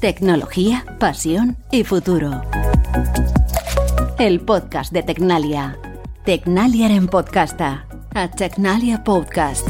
Tecnología, 0.00 0.84
pasión 1.00 1.56
y 1.72 1.82
futuro. 1.82 2.40
El 4.16 4.38
podcast 4.38 4.92
de 4.92 5.02
Tecnalia. 5.02 5.76
Tecnalia 6.24 6.86
en 6.94 7.08
podcasta. 7.08 7.84
A 8.14 8.30
Tecnalia 8.30 9.02
Podcast. 9.02 9.66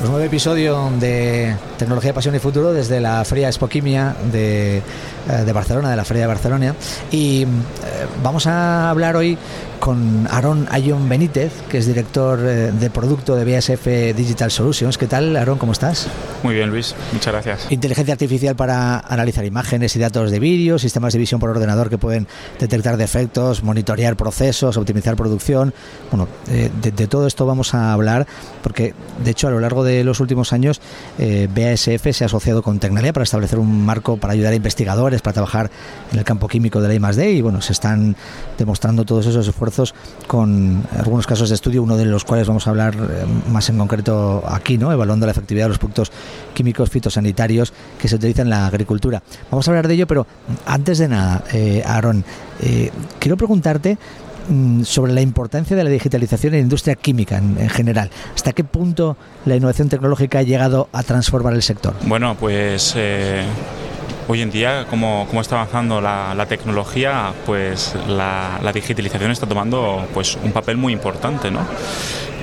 Un 0.00 0.10
nuevo 0.10 0.24
episodio 0.24 0.90
de 0.98 1.54
Tecnología, 1.76 2.14
Pasión 2.14 2.34
y 2.34 2.38
Futuro 2.38 2.72
desde 2.72 2.98
la 2.98 3.22
Feria 3.26 3.50
Espoquimia 3.50 4.16
de, 4.32 4.78
eh, 4.78 4.82
de 5.44 5.52
Barcelona, 5.52 5.90
de 5.90 5.96
la 5.96 6.04
Feria 6.06 6.22
de 6.22 6.28
Barcelona. 6.28 6.74
Y 7.10 7.42
eh, 7.42 7.46
vamos 8.22 8.46
a 8.46 8.88
hablar 8.88 9.16
hoy 9.16 9.36
con 9.80 10.26
Aaron 10.30 10.66
Ayon 10.70 11.10
Benítez, 11.10 11.52
que 11.68 11.76
es 11.76 11.86
director 11.86 12.40
eh, 12.40 12.72
de 12.72 12.88
producto 12.88 13.36
de 13.36 13.44
BASF 13.44 14.16
Digital 14.16 14.50
Solutions. 14.50 14.96
¿Qué 14.96 15.06
tal, 15.06 15.36
Aaron? 15.36 15.58
¿Cómo 15.58 15.72
estás? 15.72 16.08
Muy 16.42 16.54
bien, 16.54 16.70
Luis. 16.70 16.94
Muchas 17.12 17.32
gracias. 17.32 17.66
Inteligencia 17.70 18.14
artificial 18.14 18.56
para 18.56 18.98
analizar 18.98 19.44
imágenes 19.44 19.94
y 19.94 19.98
datos 20.00 20.30
de 20.30 20.40
vídeo, 20.40 20.78
sistemas 20.78 21.12
de 21.12 21.18
visión 21.20 21.40
por 21.40 21.50
ordenador 21.50 21.88
que 21.88 21.98
pueden 21.98 22.26
detectar 22.58 22.96
defectos, 22.96 23.62
monitorear 23.62 24.16
procesos, 24.16 24.76
optimizar 24.76 25.14
producción. 25.14 25.72
Bueno, 26.10 26.28
eh, 26.50 26.70
de, 26.82 27.06
todo 27.06 27.26
esto 27.26 27.46
vamos 27.46 27.74
a 27.74 27.92
hablar 27.92 28.26
porque, 28.62 28.94
de 29.24 29.30
hecho, 29.30 29.48
a 29.48 29.50
lo 29.50 29.60
largo 29.60 29.84
de 29.84 30.02
los 30.02 30.20
últimos 30.20 30.52
años, 30.52 30.80
eh, 31.18 31.48
BASF 31.54 32.12
se 32.12 32.24
ha 32.24 32.26
asociado 32.26 32.62
con 32.62 32.80
Tecnalia 32.80 33.12
para 33.12 33.24
establecer 33.24 33.58
un 33.58 33.84
marco 33.84 34.16
para 34.16 34.32
ayudar 34.32 34.52
a 34.52 34.56
investigadores 34.56 35.22
para 35.22 35.34
trabajar 35.34 35.70
en 36.12 36.18
el 36.18 36.24
campo 36.24 36.48
químico 36.48 36.80
de 36.80 36.88
la 36.88 36.94
I+.D. 36.94 37.32
y, 37.32 37.40
bueno, 37.40 37.60
se 37.60 37.72
están 37.72 38.16
demostrando 38.58 39.04
todos 39.04 39.26
esos 39.26 39.46
esfuerzos 39.46 39.94
con 40.26 40.84
algunos 40.98 41.26
casos 41.26 41.48
de 41.50 41.54
estudio, 41.54 41.82
uno 41.82 41.96
de 41.96 42.04
los 42.04 42.24
cuales 42.24 42.48
vamos 42.48 42.66
a 42.66 42.70
hablar 42.70 42.94
eh, 42.94 43.24
más 43.50 43.68
en 43.68 43.78
concreto 43.78 44.42
aquí, 44.48 44.76
¿no? 44.76 44.92
evaluando 44.92 45.26
la 45.26 45.32
efectividad 45.32 45.66
de 45.66 45.70
los 45.70 45.78
productos 45.78 46.10
químicos 46.54 46.90
fitosanitarios 46.90 47.72
que 48.00 48.08
se 48.08 48.16
utilizan 48.16 48.46
en 48.46 48.50
la 48.50 48.66
agricultura. 48.66 49.22
Vamos 49.50 49.66
a 49.66 49.70
hablar 49.70 49.88
de 49.88 49.94
ello, 49.94 50.06
pero 50.06 50.26
antes 50.66 50.98
de 50.98 51.08
nada, 51.08 51.44
eh, 51.52 51.82
Aaron, 51.84 52.24
eh, 52.60 52.90
quiero 53.18 53.36
preguntarte 53.36 53.98
mm, 54.48 54.82
sobre 54.82 55.12
la 55.12 55.20
importancia 55.20 55.76
de 55.76 55.84
la 55.84 55.90
digitalización 55.90 56.54
en 56.54 56.60
la 56.60 56.62
industria 56.62 56.94
química 56.94 57.38
en, 57.38 57.56
en, 57.58 57.68
general. 57.68 58.10
¿Hasta 58.34 58.52
qué 58.52 58.64
punto 58.64 59.16
la 59.44 59.56
innovación 59.56 59.88
tecnológica 59.88 60.40
ha 60.40 60.42
llegado 60.42 60.88
a 60.92 61.02
transformar 61.02 61.54
el 61.54 61.62
sector? 61.62 61.94
Bueno, 62.06 62.36
pues 62.38 62.94
eh, 62.96 63.44
hoy 64.28 64.42
en 64.42 64.50
día, 64.50 64.86
como, 64.88 65.26
como 65.28 65.40
está 65.40 65.56
avanzando 65.56 66.00
la, 66.00 66.34
la 66.34 66.46
tecnología, 66.46 67.32
pues 67.46 67.94
la, 68.08 68.58
la, 68.62 68.72
digitalización 68.72 69.30
está 69.30 69.46
tomando 69.46 70.06
pues, 70.14 70.38
un 70.42 70.52
papel 70.52 70.76
muy 70.76 70.92
importante. 70.92 71.50
¿no? 71.50 71.60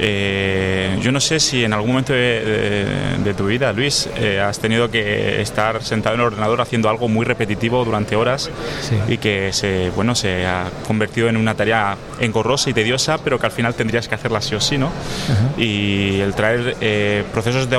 Eh, 0.02 0.98
yo 1.02 1.12
no 1.12 1.20
sé 1.20 1.40
si 1.40 1.64
en 1.64 1.74
algún 1.74 1.90
momento 1.90 2.14
de, 2.14 2.20
de, 2.20 3.24
de 3.24 3.34
tu 3.34 3.48
vida, 3.48 3.74
Luis, 3.74 4.10
eh, 4.16 4.40
has 4.40 4.60
tenido 4.60 4.90
que 4.90 5.42
estar 5.42 5.84
sentado 5.84 6.16
en 6.16 6.22
el 6.22 6.28
ordenador 6.28 6.62
haciendo 6.62 6.90
algo 6.90 7.10
muy 7.10 7.26
repetitivo 7.26 7.84
durante 7.84 8.16
horas 8.16 8.50
sí. 8.82 8.96
y 9.10 9.18
que 9.18 9.52
se, 9.52 9.90
bueno, 9.96 10.16
se 10.16 10.46
ha 10.46 10.70
convertido 10.88 11.28
en 11.28 11.36
una 11.36 11.56
tarea 11.56 11.98
engorrosa 12.20 12.70
y 12.70 12.74
tediosa, 12.74 13.18
pero 13.18 13.40
que 13.40 13.46
al 13.46 13.52
final 13.52 13.76
tendrías 13.76 14.08
que 14.08 14.16
hacerla 14.16 14.42
sí 14.42 14.56
o 14.56 14.62
sí. 14.62 14.78
¿no? 14.78 14.88
Uh 14.88 14.90
-huh. 14.90 15.62
Y 15.62 16.22
el 16.22 16.34
traer 16.34 16.78
eh, 16.80 17.24
procesos 17.34 17.70
de 17.70 17.76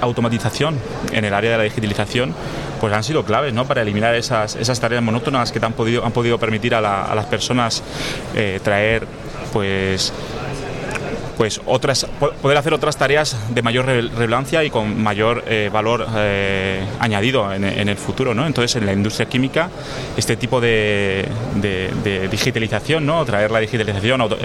automatización 0.00 0.78
en 1.12 1.24
el 1.24 1.34
área 1.34 1.52
de 1.52 1.58
la 1.58 1.64
digitalización 1.64 2.34
pues 2.80 2.92
han 2.92 3.02
sido 3.02 3.24
¿no? 3.52 3.66
para 3.66 3.82
eliminar 3.82 4.14
esas, 4.14 4.56
esas 4.56 4.80
tareas 4.80 5.02
monótonas 5.02 5.52
que 5.52 5.64
han 5.64 5.72
podido, 5.72 6.04
han 6.04 6.12
podido 6.12 6.38
permitir 6.38 6.74
a, 6.74 6.80
la, 6.80 7.04
a 7.04 7.14
las 7.14 7.26
personas 7.26 7.82
eh, 8.34 8.60
traer 8.62 9.06
pues 9.52 10.12
pues 11.36 11.60
otras 11.66 12.06
poder 12.40 12.56
hacer 12.56 12.72
otras 12.74 12.96
tareas 12.96 13.36
de 13.52 13.60
mayor 13.60 13.86
relevancia 13.86 14.62
y 14.62 14.70
con 14.70 15.02
mayor 15.02 15.42
eh, 15.48 15.68
valor 15.72 16.06
eh, 16.16 16.84
añadido 17.00 17.52
en, 17.52 17.64
el 17.64 17.96
futuro 17.96 18.34
¿no? 18.34 18.46
entonces 18.46 18.76
en 18.76 18.86
la 18.86 18.92
industria 18.92 19.28
química 19.28 19.68
este 20.16 20.36
tipo 20.36 20.60
de, 20.60 21.28
digitalización 22.30 23.04
no 23.04 23.24
traer 23.24 23.50
la 23.50 23.58
digitalización 23.58 24.20
auto, 24.20 24.38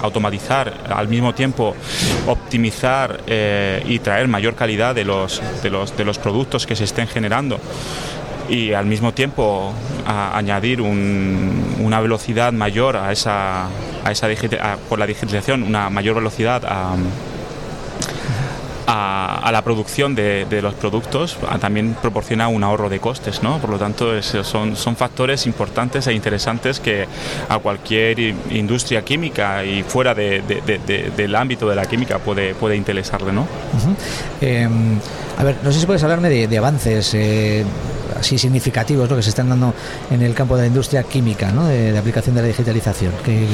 automatizar 0.00 0.72
al 0.88 1.08
mismo 1.08 1.34
tiempo 1.34 1.74
optimizar 2.28 3.20
y 3.84 3.98
traer 3.98 4.28
mayor 4.28 4.54
calidad 4.54 4.94
de 4.94 5.04
los, 5.04 5.42
de 5.60 5.70
los 5.70 5.96
de 5.96 6.04
los 6.04 6.18
productos 6.18 6.68
que 6.68 6.76
se 6.76 6.84
estén 6.84 7.08
generando 7.08 7.58
y 8.48 8.72
al 8.72 8.86
mismo 8.86 9.12
tiempo 9.12 9.72
a 10.06 10.36
añadir 10.36 10.80
un, 10.80 11.76
una 11.80 12.00
velocidad 12.00 12.52
mayor 12.52 12.96
a 12.96 13.12
esa, 13.12 13.66
a 14.04 14.10
esa 14.10 14.26
a, 14.26 14.76
por 14.88 14.98
la 14.98 15.06
digitalización, 15.06 15.62
una 15.62 15.90
mayor 15.90 16.16
velocidad 16.16 16.64
a, 16.64 16.94
a, 18.88 19.52
la 19.52 19.62
producción 19.62 20.14
de, 20.14 20.46
los 20.62 20.74
productos 20.74 21.36
también 21.60 21.94
proporciona 22.00 22.48
un 22.48 22.64
ahorro 22.64 22.88
de 22.88 22.98
costes, 23.00 23.42
¿no? 23.42 23.58
Por 23.58 23.70
lo 23.70 23.78
tanto, 23.78 24.16
es, 24.16 24.26
son, 24.42 24.76
son 24.76 24.96
factores 24.96 25.46
importantes 25.46 26.06
e 26.06 26.12
interesantes 26.12 26.80
que 26.80 27.06
a 27.48 27.58
cualquier 27.58 28.18
industria 28.50 29.02
química 29.02 29.64
y 29.64 29.82
fuera 29.82 30.14
de, 30.14 30.42
de, 30.42 31.10
del 31.14 31.34
ámbito 31.34 31.68
de 31.68 31.76
la 31.76 31.86
química 31.86 32.18
puede, 32.18 32.54
puede 32.54 32.76
interesarle, 32.76 33.32
¿no? 33.32 33.46
Eh, 34.40 34.68
a 35.36 35.44
ver, 35.44 35.56
no 35.62 35.70
sé 35.70 35.80
si 35.80 35.86
puedes 35.86 36.02
hablarme 36.02 36.28
de, 36.28 36.58
avances. 36.58 37.12
Eh, 37.14 37.64
así 38.18 38.38
significativos 38.38 39.08
¿no? 39.08 39.16
que 39.16 39.22
se 39.22 39.30
están 39.30 39.48
dando 39.48 39.74
en 40.10 40.22
el 40.22 40.34
campo 40.34 40.56
de 40.56 40.62
la 40.62 40.68
industria 40.68 41.02
química, 41.02 41.50
¿no? 41.50 41.66
de, 41.66 41.92
de, 41.92 41.98
aplicación 41.98 42.34
de 42.34 42.42
la 42.42 42.48
digitalización. 42.48 43.12
¿Qué, 43.24 43.46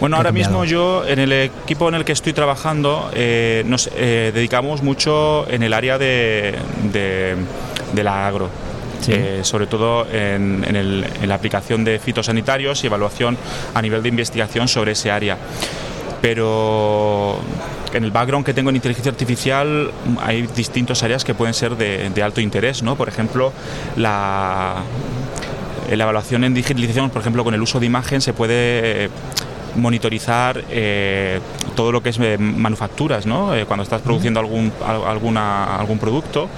bueno, 0.00 0.16
ahora 0.16 0.32
mismo 0.32 0.64
yo 0.64 1.04
en 1.06 1.18
el 1.18 1.32
equipo 1.32 1.88
en 1.88 1.94
el 1.94 2.04
que 2.04 2.12
estoy 2.12 2.32
trabajando 2.32 3.10
eh, 3.14 3.62
nos 3.66 3.90
eh, 3.94 4.32
dedicamos 4.34 4.82
mucho 4.82 5.48
en 5.50 5.62
el 5.62 5.72
área 5.72 5.98
de, 5.98 6.54
de, 6.92 7.36
de 7.92 8.04
la 8.04 8.26
agro. 8.26 8.48
Sí. 9.00 9.12
Eh, 9.14 9.40
sobre 9.44 9.66
todo 9.66 10.06
en, 10.12 10.62
en, 10.62 10.76
el, 10.76 11.06
en, 11.22 11.28
la 11.28 11.34
aplicación 11.34 11.84
de 11.84 11.98
fitosanitarios 11.98 12.84
y 12.84 12.86
evaluación 12.86 13.38
a 13.72 13.80
nivel 13.80 14.02
de 14.02 14.10
investigación 14.10 14.68
sobre 14.68 14.92
ese 14.92 15.10
área. 15.10 15.38
Pero 16.20 17.38
en 17.94 18.04
el 18.04 18.10
background 18.10 18.44
que 18.44 18.54
tengo 18.54 18.70
en 18.70 18.76
inteligencia 18.76 19.10
artificial 19.10 19.90
hay 20.22 20.42
distintas 20.42 21.02
áreas 21.02 21.24
que 21.24 21.34
pueden 21.34 21.54
ser 21.54 21.76
de, 21.76 22.22
alto 22.22 22.40
interés, 22.40 22.82
¿no? 22.82 22.96
Por 22.96 23.08
ejemplo, 23.08 23.52
la, 23.96 24.82
la 25.90 26.04
evaluación 26.04 26.44
en 26.44 26.54
digitalización, 26.54 27.10
por 27.10 27.22
ejemplo, 27.22 27.42
con 27.44 27.54
el 27.54 27.62
uso 27.62 27.80
de 27.80 27.86
imagen 27.86 28.20
se 28.20 28.32
puede 28.32 29.08
monitorizar 29.80 30.64
eh, 30.70 31.40
todo 31.74 31.92
lo 31.92 32.02
que 32.02 32.10
es 32.10 32.18
eh, 32.20 32.38
manufacturas, 32.38 33.26
¿no? 33.26 33.54
Eh, 33.54 33.64
cuando 33.66 33.82
estás 33.82 34.02
produciendo 34.02 34.40
algún, 34.40 34.72
alguna, 34.84 35.76
algún 35.76 35.98
producto 35.98 36.48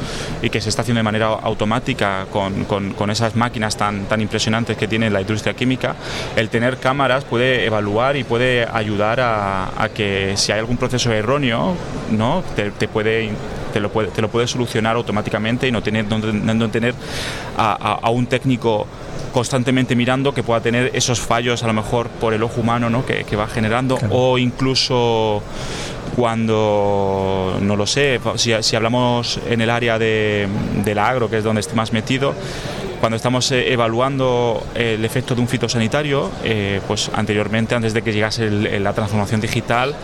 y 0.43 0.50
que 0.50 0.60
se 0.60 0.69
está 0.69 0.83
haciendo 0.83 0.99
de 0.99 1.05
manera 1.05 1.27
automática 1.27 2.27
con, 2.31 2.65
con, 2.65 2.93
con, 2.93 3.10
esas 3.10 3.37
máquinas 3.37 3.77
tan, 3.77 4.05
tan 4.06 4.21
impresionantes 4.21 4.77
que 4.77 4.88
tiene 4.88 5.10
la 5.10 5.21
industria 5.21 5.55
química, 5.55 5.97
el 6.37 6.49
tener 6.49 6.78
cámaras 6.78 7.25
puede 7.25 7.65
evaluar 7.66 8.16
y 8.16 8.25
puede 8.25 8.66
ayudar 8.66 9.21
a, 9.21 9.83
a 9.83 9.89
que 9.89 10.34
si 10.37 10.53
hay 10.53 10.59
algún 10.59 10.77
proceso 10.77 11.12
erróneo, 11.12 11.75
¿no? 12.10 12.43
te, 12.56 12.71
te 12.71 12.89
puede 12.89 13.31
te 13.72 13.81
lo 13.81 13.91
puede, 13.91 14.09
te 14.09 14.22
lo 14.22 14.28
puede 14.28 14.47
solucionar 14.47 14.97
automáticamente 14.97 15.66
y 15.66 15.72
no 15.72 15.83
tener, 15.83 16.06
no, 16.06 16.19
no 16.19 16.71
tener 16.71 16.94
a, 17.56 17.72
a, 17.72 17.93
a 17.94 18.10
un 18.10 18.27
técnico 18.27 18.87
constantemente 19.33 19.97
mirando 19.97 20.33
que 20.33 20.43
pueda 20.43 20.60
tener 20.60 20.91
esos 20.94 21.21
fallos 21.21 21.62
a 21.62 21.66
lo 21.66 21.72
mejor 21.72 22.09
por 22.09 22.34
el 22.34 22.43
ojo 22.43 22.60
humano 22.60 22.91
¿no? 22.91 23.05
que, 23.05 23.25
que 23.25 23.34
va 23.34 23.49
generando 23.49 23.97
claro. 23.97 24.15
o 24.15 24.38
incluso 24.38 25.43
cuando 26.15 27.59
no 27.60 27.75
lo 27.77 27.87
sé 27.87 28.21
si, 28.37 28.53
si 28.62 28.77
hablamos 28.77 29.41
en 29.49 29.60
el 29.62 29.71
área 29.71 29.99
de, 29.99 30.47
del 30.84 30.99
agro 30.99 31.28
que 31.31 31.39
es 31.39 31.44
donde 31.44 31.60
esté 31.60 31.75
más 31.75 31.93
metido 31.93 32.34
cuando 33.00 33.16
estamos 33.16 33.50
eh, 33.50 33.72
evaluando 33.72 34.65
el 34.75 35.04
efecto 35.04 35.34
de 35.34 35.41
un 35.41 35.49
fitosanitario 35.49 36.31
eh, 36.44 36.81
pues 36.87 37.10
anteriormente 37.15 37.75
antes 37.75 37.94
de 37.94 38.03
que 38.03 38.12
llegase 38.12 38.47
el, 38.47 38.84
la 38.84 38.93
transformación 38.93 39.41
digital 39.41 39.94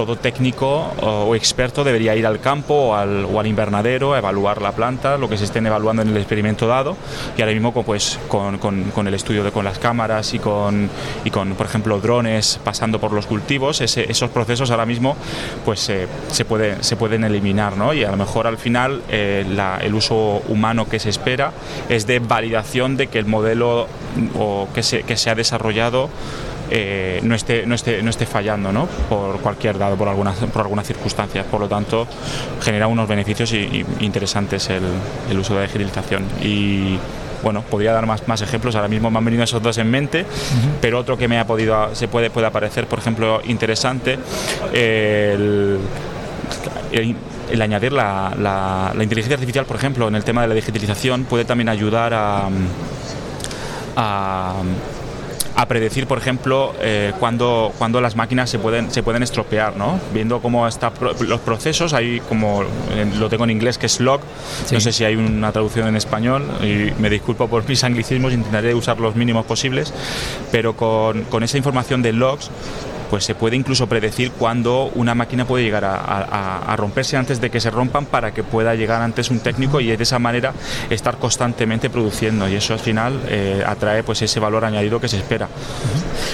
todo 0.00 0.16
técnico 0.16 0.94
o 1.02 1.34
experto 1.34 1.84
debería 1.84 2.16
ir 2.16 2.26
al 2.26 2.40
campo 2.40 2.72
o 2.72 2.94
al, 2.94 3.46
invernadero 3.46 4.14
a 4.14 4.18
evaluar 4.18 4.62
la 4.62 4.72
planta, 4.72 5.18
lo 5.18 5.28
que 5.28 5.36
se 5.36 5.44
estén 5.44 5.66
evaluando 5.66 6.00
en 6.00 6.08
el 6.08 6.16
experimento 6.16 6.66
dado 6.66 6.96
y 7.36 7.42
ahora 7.42 7.52
mismo 7.52 7.70
pues, 7.84 8.18
con, 8.26 9.06
el 9.06 9.12
estudio 9.12 9.44
de 9.44 9.52
con 9.52 9.62
las 9.62 9.78
cámaras 9.78 10.32
y 10.32 10.38
con, 10.38 10.88
por 11.54 11.66
ejemplo 11.66 12.00
drones 12.00 12.58
pasando 12.64 12.98
por 12.98 13.12
los 13.12 13.26
cultivos, 13.26 13.82
esos 13.82 14.30
procesos 14.30 14.70
ahora 14.70 14.86
mismo 14.86 15.18
pues 15.66 15.86
eh, 15.90 16.08
se, 16.28 16.46
puede, 16.46 16.82
se 16.82 16.96
pueden 16.96 17.22
eliminar 17.24 17.76
¿no? 17.76 17.92
y 17.92 18.02
a 18.02 18.10
lo 18.10 18.16
mejor 18.16 18.46
al 18.46 18.56
final 18.56 19.02
eh, 19.10 19.44
el 19.82 19.94
uso 19.94 20.40
humano 20.48 20.88
que 20.88 20.98
se 20.98 21.10
espera 21.10 21.52
es 21.90 22.06
de 22.06 22.20
validación 22.20 22.96
de 22.96 23.08
que 23.08 23.18
el 23.18 23.26
modelo 23.26 23.86
o 24.38 24.66
que 24.72 24.82
se 24.82 25.30
ha 25.30 25.34
desarrollado 25.34 26.08
eh, 26.70 27.20
no, 27.22 27.34
esté, 27.34 27.66
no, 27.66 27.74
esté, 27.74 28.02
no 28.02 28.10
esté 28.10 28.26
fallando 28.26 28.72
¿no? 28.72 28.86
por 29.08 29.40
cualquier 29.40 29.78
dado, 29.78 29.96
por 29.96 30.08
algunas 30.08 30.36
por 30.36 30.62
alguna 30.62 30.82
circunstancia. 30.82 31.44
Por 31.44 31.60
lo 31.60 31.68
tanto, 31.68 32.06
genera 32.60 32.86
unos 32.86 33.08
beneficios 33.08 33.52
y, 33.52 33.56
y 34.00 34.04
interesantes 34.04 34.70
el, 34.70 34.84
el, 35.30 35.38
uso 35.38 35.54
de 35.54 35.60
la 35.60 35.66
digitalización. 35.66 36.24
Y 36.42 36.98
bueno, 37.42 37.62
podría 37.62 37.92
dar 37.92 38.06
más, 38.06 38.26
más 38.28 38.42
ejemplos, 38.42 38.74
ahora 38.76 38.88
mismo 38.88 39.10
me 39.10 39.18
han 39.18 39.24
venido 39.24 39.42
esos 39.42 39.62
dos 39.62 39.78
en 39.78 39.90
mente, 39.90 40.22
uh 40.22 40.24
-huh. 40.24 40.70
pero 40.80 40.98
otro 40.98 41.16
que 41.16 41.26
me 41.26 41.38
ha 41.38 41.46
podido, 41.46 41.94
se 41.94 42.06
puede, 42.06 42.28
puede 42.30 42.46
aparecer, 42.46 42.86
por 42.86 42.98
ejemplo, 42.98 43.40
interesante, 43.44 44.18
el, 44.72 45.78
el 46.92 47.16
el 47.50 47.62
añadir 47.62 47.92
la, 47.92 48.32
la, 48.38 48.92
la 48.94 49.02
inteligencia 49.02 49.34
artificial, 49.34 49.64
por 49.66 49.76
ejemplo, 49.76 50.08
en 50.08 50.14
el 50.14 50.24
tema 50.24 50.42
de 50.42 50.48
la 50.48 50.54
digitalización, 50.54 51.24
puede 51.24 51.44
también 51.44 51.68
ayudar 51.68 52.14
a, 52.14 52.48
a 53.96 54.54
a 55.60 55.68
predecir, 55.68 56.06
por 56.06 56.16
ejemplo, 56.16 56.74
eh, 56.80 57.12
cuando, 57.20 57.72
cuando 57.76 58.00
las 58.00 58.16
máquinas 58.16 58.48
se 58.48 58.58
pueden, 58.58 58.90
se 58.90 59.02
pueden 59.02 59.22
estropear, 59.22 59.76
¿no? 59.76 60.00
Viendo 60.14 60.40
cómo 60.40 60.66
están 60.66 60.92
los 61.20 61.40
procesos, 61.40 61.92
hay 61.92 62.20
como, 62.20 62.64
lo 63.18 63.28
tengo 63.28 63.44
en 63.44 63.50
inglés 63.50 63.76
que 63.76 63.84
es 63.84 64.00
log, 64.00 64.22
sí. 64.64 64.74
no 64.74 64.80
sé 64.80 64.90
si 64.90 65.04
hay 65.04 65.16
una 65.16 65.52
traducción 65.52 65.86
en 65.86 65.96
español, 65.96 66.46
y 66.62 66.98
me 66.98 67.10
disculpo 67.10 67.46
por 67.46 67.68
mis 67.68 67.84
anglicismos, 67.84 68.32
intentaré 68.32 68.74
usar 68.74 68.98
los 69.00 69.16
mínimos 69.16 69.44
posibles, 69.44 69.92
pero 70.50 70.74
con, 70.74 71.24
con 71.24 71.42
esa 71.42 71.58
información 71.58 72.00
de 72.00 72.14
logs 72.14 72.50
pues 73.10 73.24
se 73.24 73.34
puede 73.34 73.56
incluso 73.56 73.88
predecir 73.88 74.30
cuándo 74.30 74.90
una 74.94 75.14
máquina 75.16 75.44
puede 75.44 75.64
llegar 75.64 75.84
a, 75.84 76.74
romperse 76.76 77.16
antes 77.16 77.40
de 77.40 77.50
que 77.50 77.60
se 77.60 77.70
rompan 77.70 78.06
para 78.06 78.32
que 78.32 78.44
pueda 78.44 78.74
llegar 78.74 79.02
antes 79.02 79.30
un 79.30 79.40
técnico 79.40 79.80
y 79.80 79.94
de 79.94 80.02
esa 80.02 80.18
manera 80.18 80.52
estar 80.88 81.18
constantemente 81.18 81.90
produciendo 81.90 82.48
y 82.48 82.54
eso 82.54 82.72
al 82.72 82.78
final 82.78 83.20
eh, 83.28 83.62
atrae 83.66 84.02
pues 84.02 84.22
ese 84.22 84.38
valor 84.38 84.64
añadido 84.64 85.00
que 85.00 85.08
se 85.08 85.18
espera. 85.18 85.48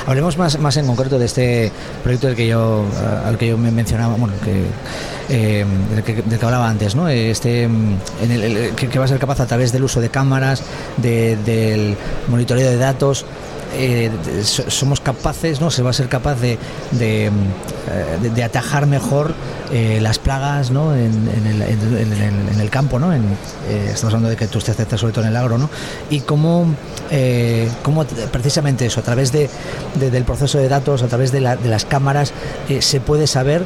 Hablemos 0.06 0.36
más, 0.36 0.58
más 0.58 0.76
en 0.76 0.86
concreto 0.86 1.18
de 1.18 1.24
este 1.24 1.72
proyecto 2.02 2.28
del 2.28 2.36
que 2.36 2.46
yo, 2.46 2.84
al 3.24 3.38
que 3.38 3.48
yo 3.48 3.58
me 3.58 3.70
mencionaba, 3.70 4.14
bueno, 4.14 4.34
eh, 5.28 5.64
del, 5.90 6.04
que, 6.04 6.22
del, 6.22 6.38
que, 6.38 6.44
hablaba 6.44 6.68
antes, 6.68 6.94
¿no? 6.94 7.08
Este, 7.08 7.68
que, 8.76 8.88
que, 8.88 8.98
va 8.98 9.06
a 9.06 9.08
ser 9.08 9.18
capaz 9.18 9.40
a 9.40 9.46
través 9.46 9.72
del 9.72 9.82
uso 9.84 10.00
de 10.00 10.10
cámaras, 10.10 10.62
de, 10.98 11.36
del 11.36 11.96
monitoreo 12.28 12.70
de 12.70 12.76
datos, 12.76 13.24
eh, 13.76 14.10
somos 14.44 15.00
capaces, 15.00 15.60
¿no? 15.60 15.70
Se 15.70 15.82
va 15.82 15.90
a 15.90 15.92
ser 15.92 16.08
capaz 16.08 16.36
de, 16.36 16.58
de, 16.92 17.30
de 18.34 18.42
atajar 18.42 18.86
mejor 18.86 19.34
eh, 19.72 19.98
las 20.00 20.20
plagas, 20.20 20.70
¿no? 20.70 20.94
En, 20.94 21.28
el, 22.60 22.70
campo, 22.70 22.98
¿no? 22.98 23.12
Eh, 23.12 23.18
estamos 23.88 24.14
hablando 24.14 24.28
de 24.28 24.36
que 24.36 24.46
tú 24.46 24.58
estés 24.58 24.76
sobre 25.00 25.12
todo 25.12 25.24
en 25.24 25.30
el 25.30 25.36
agro, 25.36 25.58
¿no? 25.58 25.68
Y 26.08 26.20
cómo, 26.20 26.66
eh, 27.10 27.68
cómo 27.82 28.04
precisamente 28.30 28.86
eso, 28.86 29.00
a 29.00 29.02
través 29.02 29.32
de, 29.32 29.50
del 29.96 30.24
proceso 30.24 30.58
de 30.58 30.68
datos, 30.68 31.02
a 31.02 31.08
través 31.08 31.32
de 31.32 31.40
las 31.40 31.84
cámaras, 31.84 32.32
se 32.78 33.00
puede 33.00 33.26
saber 33.26 33.64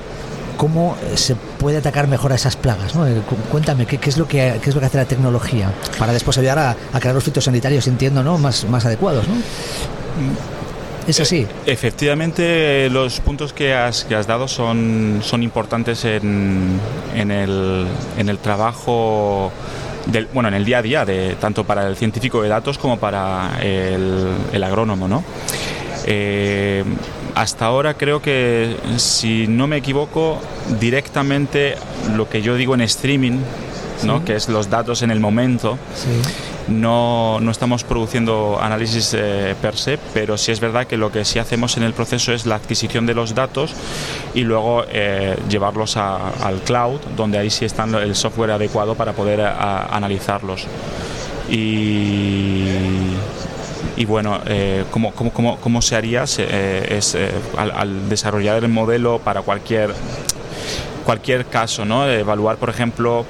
cómo 0.61 0.95
se 1.15 1.37
puede 1.37 1.79
atacar 1.79 2.07
mejor 2.07 2.33
a 2.33 2.35
esas 2.35 2.55
plagas. 2.55 2.95
¿no? 2.95 3.07
Cuéntame, 3.51 3.87
¿qué, 3.87 3.97
¿qué, 3.97 4.11
es 4.11 4.19
lo 4.19 4.29
que, 4.29 4.61
¿qué 4.63 4.69
es 4.69 4.75
lo 4.75 4.81
que 4.83 4.87
hace 4.89 4.99
la 4.99 5.07
tecnología 5.07 5.73
para 5.99 6.13
después 6.13 6.37
ayudar 6.37 6.59
a, 6.59 6.77
a 6.93 7.01
crear 7.01 7.15
los 7.15 7.25
fitosanitarios, 7.25 7.87
entiendo, 7.87 8.23
¿no? 8.23 8.37
más, 8.37 8.69
más 8.69 8.85
adecuados? 8.85 9.27
¿no? 9.27 9.37
¿Es 11.09 11.19
así? 11.19 11.47
Efectivamente, 11.65 12.91
los 12.91 13.21
puntos 13.21 13.55
que 13.55 13.73
has, 13.73 14.05
que 14.05 14.15
has 14.15 14.27
dado 14.27 14.49
son, 14.49 15.21
son 15.23 15.43
importantes 15.43 16.05
en, 16.05 16.79
en, 17.15 17.31
el, 17.31 17.87
en 18.19 18.29
el 18.29 18.37
trabajo 18.37 19.51
del, 20.13 20.27
bueno, 20.27 20.51
en 20.51 20.57
el 20.57 20.67
día 20.67 20.81
a 20.81 20.83
día, 20.83 21.05
de, 21.07 21.37
tanto 21.41 21.65
para 21.65 21.89
el 21.89 21.97
científico 21.97 22.43
de 22.43 22.51
datos 22.51 22.77
como 22.77 22.99
para 22.99 23.59
el, 23.63 24.29
el 24.53 24.63
agrónomo. 24.63 25.09
¿no? 25.09 25.25
Eh, 26.05 26.85
hasta 27.35 27.67
ahora 27.67 27.95
creo 27.95 28.21
que, 28.23 28.77
si 28.97 29.47
no 29.47 29.67
me 29.67 29.77
equivoco, 29.77 30.41
directamente 30.79 31.77
lo 32.15 32.29
que 32.29 32.43
yo 32.43 32.57
digo 32.57 32.75
en 32.75 32.83
streaming, 32.83 33.41
¿no? 34.05 34.19
Sí. 34.19 34.25
que 34.25 34.37
es 34.37 34.49
los 34.49 34.71
datos 34.71 35.03
en 35.03 35.11
el 35.11 35.21
momento, 35.21 35.79
sí. 35.95 36.09
no, 36.69 37.39
no, 37.41 37.51
estamos 37.51 37.85
produciendo 37.85 38.59
análisis 38.61 39.15
eh, 39.15 39.55
per 39.61 39.77
se, 39.77 39.99
pero 40.15 40.39
sí 40.39 40.53
es 40.53 40.61
verdad 40.61 40.87
que 40.87 40.97
lo 40.97 41.13
que 41.13 41.25
sí 41.25 41.39
hacemos 41.39 41.77
en 41.77 41.83
el 41.83 41.93
proceso 41.93 42.33
es 42.33 42.47
la 42.47 42.55
adquisición 42.55 43.07
de 43.07 43.15
los 43.15 43.35
datos 43.35 43.75
y 44.35 44.43
luego 44.43 44.85
eh, 44.89 45.37
llevarlos 45.49 45.97
a, 45.97 46.31
al 46.43 46.61
cloud, 46.61 47.01
donde 47.17 47.39
ahí 47.39 47.51
sí 47.51 47.65
está 47.65 47.85
el 47.85 48.15
software 48.15 48.53
adecuado 48.53 48.95
para 48.95 49.13
poder 49.13 49.43
a, 49.43 49.87
analizarlos. 49.95 50.67
Y 51.51 52.65
y 53.97 54.05
bueno, 54.05 54.41
eh, 54.47 54.85
¿cómo, 54.91 55.13
cómo, 55.13 55.33
cómo, 55.33 55.57
cómo, 55.59 55.83
se 55.83 55.97
haría? 55.97 56.27
Se, 56.27 56.45
eh, 56.45 56.97
es 56.99 57.15
eh, 57.15 57.31
al, 57.57 57.71
al, 57.71 58.09
desarrollar 58.09 58.63
el 58.63 58.71
modelo 58.71 59.19
para 59.19 59.43
cualquier 59.43 59.95
cualquier 61.11 61.47
caso, 61.47 61.85
¿no? 61.85 62.09
Evaluar, 62.09 62.57
por 62.59 62.71
ejemplo, 62.71 63.27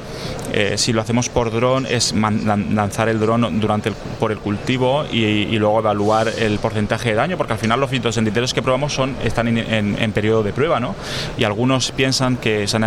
eh, 0.53 0.75
si 0.77 0.93
lo 0.93 1.01
hacemos 1.01 1.31
por 1.31 1.51
dron, 1.51 1.87
es 1.87 2.13
lanzar 2.13 3.09
el 3.09 3.19
dron 3.19 3.59
durante 3.59 3.89
el, 3.89 3.95
por 3.95 4.33
el 4.33 4.39
cultivo 4.39 5.07
y, 5.11 5.57
luego 5.57 5.79
evaluar 5.79 6.29
el 6.29 6.59
porcentaje 6.59 7.09
de 7.09 7.15
daño, 7.15 7.39
porque 7.39 7.55
al 7.55 7.59
final 7.59 7.81
los 7.81 7.89
fitosanitarios 7.89 8.53
que 8.53 8.61
probamos 8.61 8.93
son, 8.93 9.17
están 9.25 9.49
en, 9.49 9.97
en, 9.99 10.13
periodo 10.13 10.43
de 10.43 10.53
prueba, 10.53 10.79
¿no? 10.79 10.95
Y 11.39 11.45
algunos 11.45 11.91
piensan 11.93 12.37
que 12.37 12.69
se 12.69 12.77
han, 12.77 12.85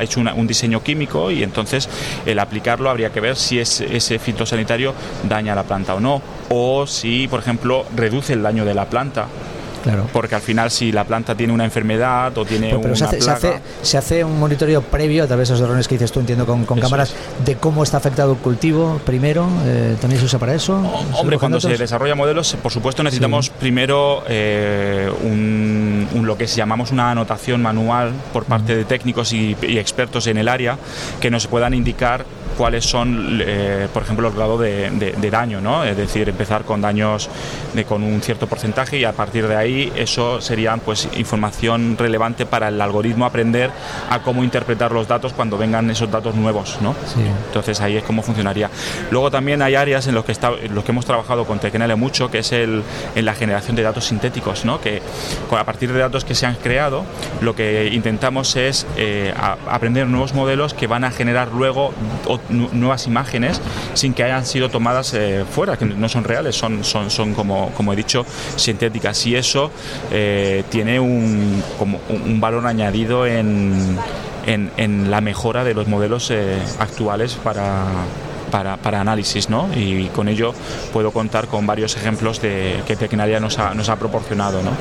hecho 0.00 0.20
una, 0.20 0.34
un 0.34 0.46
diseño 0.46 0.84
químico 0.84 1.32
y 1.32 1.42
entonces 1.42 1.88
el 2.24 2.38
aplicarlo 2.38 2.90
habría 2.90 3.10
que 3.10 3.18
ver 3.18 3.34
si 3.34 3.58
es, 3.58 3.80
ese 3.80 4.20
fitosanitario 4.20 4.94
daña 5.28 5.56
la 5.56 5.64
planta 5.64 5.96
o 5.96 6.00
no, 6.00 6.22
o 6.48 6.86
si, 6.86 7.26
por 7.26 7.40
ejemplo, 7.40 7.86
reduce 7.96 8.34
el 8.34 8.42
daño 8.42 8.64
de 8.64 8.74
la 8.74 8.84
planta. 8.84 9.26
Claro. 9.82 10.06
Porque 10.12 10.34
al 10.34 10.42
final 10.42 10.70
si 10.70 10.92
la 10.92 11.04
planta 11.04 11.34
tiene 11.34 11.52
una 11.52 11.64
enfermedad 11.64 12.36
o 12.38 12.44
tiene 12.44 12.68
pero, 12.68 12.80
pero 12.80 12.94
una 12.94 12.96
se, 12.96 13.04
hace, 13.04 13.18
plaga... 13.18 13.40
se, 13.40 13.48
hace, 13.48 13.60
se 13.82 13.98
hace 13.98 14.24
un 14.24 14.38
monitoreo 14.38 14.82
previo 14.82 15.24
a 15.24 15.26
través 15.26 15.48
de 15.48 15.54
esos 15.54 15.66
drones 15.66 15.88
que 15.88 15.96
dices 15.96 16.12
tú, 16.12 16.20
entiendo, 16.20 16.46
con, 16.46 16.64
con 16.64 16.78
cámaras, 16.80 17.10
es. 17.10 17.44
de 17.44 17.56
cómo 17.56 17.82
está 17.82 17.96
afectado 17.96 18.32
el 18.32 18.38
cultivo 18.38 19.00
primero. 19.04 19.48
Eh, 19.64 19.96
¿También 20.00 20.20
se 20.20 20.26
usa 20.26 20.38
para 20.38 20.54
eso? 20.54 20.74
Oh, 20.74 21.20
hombre, 21.20 21.38
cuando 21.38 21.58
datos? 21.58 21.72
se 21.72 21.78
desarrolla 21.78 22.14
modelos, 22.14 22.56
por 22.62 22.72
supuesto 22.72 23.02
necesitamos 23.02 23.46
sí. 23.46 23.52
primero 23.58 24.22
eh, 24.28 25.10
un, 25.22 26.08
un, 26.14 26.26
lo 26.26 26.36
que 26.36 26.46
llamamos 26.46 26.90
una 26.90 27.10
anotación 27.10 27.62
manual 27.62 28.12
por 28.32 28.44
parte 28.44 28.76
de 28.76 28.84
técnicos 28.84 29.32
y, 29.32 29.56
y 29.62 29.78
expertos 29.78 30.26
en 30.26 30.38
el 30.38 30.48
área 30.48 30.78
que 31.20 31.30
nos 31.30 31.46
puedan 31.46 31.74
indicar 31.74 32.24
cuáles 32.56 32.84
son, 32.84 33.40
eh, 33.42 33.88
por 33.92 34.02
ejemplo, 34.02 34.28
el 34.28 34.34
grado 34.34 34.58
de, 34.58 34.90
de, 34.90 35.12
de, 35.12 35.30
daño, 35.30 35.60
¿no? 35.60 35.84
Es 35.84 35.96
decir, 35.96 36.28
empezar 36.28 36.64
con 36.64 36.80
daños 36.80 37.28
de, 37.72 37.84
con 37.84 38.02
un 38.02 38.20
cierto 38.20 38.46
porcentaje 38.46 38.98
y 38.98 39.04
a 39.04 39.12
partir 39.12 39.48
de 39.48 39.56
ahí 39.56 39.71
eso 39.96 40.40
sería 40.40 40.76
pues 40.76 41.08
información 41.16 41.96
relevante 41.98 42.46
para 42.46 42.68
el 42.68 42.80
algoritmo 42.80 43.24
aprender 43.24 43.70
a 44.10 44.20
cómo 44.22 44.44
interpretar 44.44 44.92
los 44.92 45.08
datos 45.08 45.32
cuando 45.32 45.58
vengan 45.58 45.90
esos 45.90 46.10
datos 46.10 46.34
nuevos, 46.34 46.78
¿no? 46.80 46.94
Sí. 47.06 47.20
Entonces 47.46 47.80
ahí 47.80 47.96
es 47.96 48.04
cómo 48.04 48.22
funcionaría. 48.22 48.70
Luego 49.10 49.30
también 49.30 49.62
hay 49.62 49.74
áreas 49.74 50.06
en 50.06 50.14
los 50.14 50.24
que 50.24 50.32
está, 50.32 50.52
en 50.60 50.74
los 50.74 50.84
que 50.84 50.92
hemos 50.92 51.04
trabajado 51.04 51.44
con 51.44 51.58
Tecnele 51.58 51.94
mucho, 51.96 52.30
que 52.30 52.38
es 52.38 52.52
el, 52.52 52.82
en 53.14 53.24
la 53.24 53.34
generación 53.34 53.76
de 53.76 53.82
datos 53.82 54.06
sintéticos, 54.06 54.64
¿no? 54.64 54.80
Que 54.80 55.02
a 55.50 55.64
partir 55.64 55.92
de 55.92 55.98
datos 55.98 56.24
que 56.24 56.34
se 56.34 56.46
han 56.46 56.54
creado, 56.56 57.04
lo 57.40 57.54
que 57.54 57.90
intentamos 57.92 58.56
es 58.56 58.86
eh, 58.96 59.32
a, 59.36 59.56
aprender 59.68 60.06
nuevos 60.06 60.34
modelos 60.34 60.74
que 60.74 60.86
van 60.86 61.04
a 61.04 61.10
generar 61.10 61.48
luego 61.52 61.92
nuevas 62.48 63.06
imágenes 63.06 63.60
sin 63.94 64.14
que 64.14 64.24
hayan 64.24 64.46
sido 64.46 64.68
tomadas 64.68 65.14
eh, 65.14 65.44
fuera, 65.48 65.76
que 65.76 65.84
no 65.84 66.08
son 66.08 66.24
reales, 66.24 66.56
son, 66.56 66.84
son, 66.84 67.10
son 67.10 67.34
como, 67.34 67.70
como 67.76 67.92
he 67.92 67.96
dicho, 67.96 68.24
sintéticas. 68.56 69.26
Y 69.26 69.36
eso 69.36 69.61
eh, 70.10 70.64
tiene 70.70 71.00
un, 71.00 71.62
como 71.78 72.00
un 72.08 72.40
valor 72.40 72.66
añadido 72.66 73.26
en, 73.26 73.96
en, 74.46 74.70
en, 74.76 75.10
la 75.10 75.20
mejora 75.20 75.64
de 75.64 75.74
los 75.74 75.88
modelos 75.88 76.30
eh, 76.30 76.58
actuales 76.78 77.34
para, 77.34 77.84
para, 78.50 78.76
para, 78.76 79.00
análisis, 79.00 79.48
¿no? 79.48 79.68
Y 79.74 80.06
con 80.08 80.28
ello 80.28 80.54
puedo 80.92 81.10
contar 81.10 81.46
con 81.46 81.66
varios 81.66 81.96
ejemplos 81.96 82.40
de 82.40 82.82
que 82.86 82.96
Tecnalia 82.96 83.40
nos 83.40 83.58
ha, 83.58 83.74
nos 83.74 83.88
ha 83.88 83.96
proporcionado, 83.96 84.62
¿no? 84.62 84.72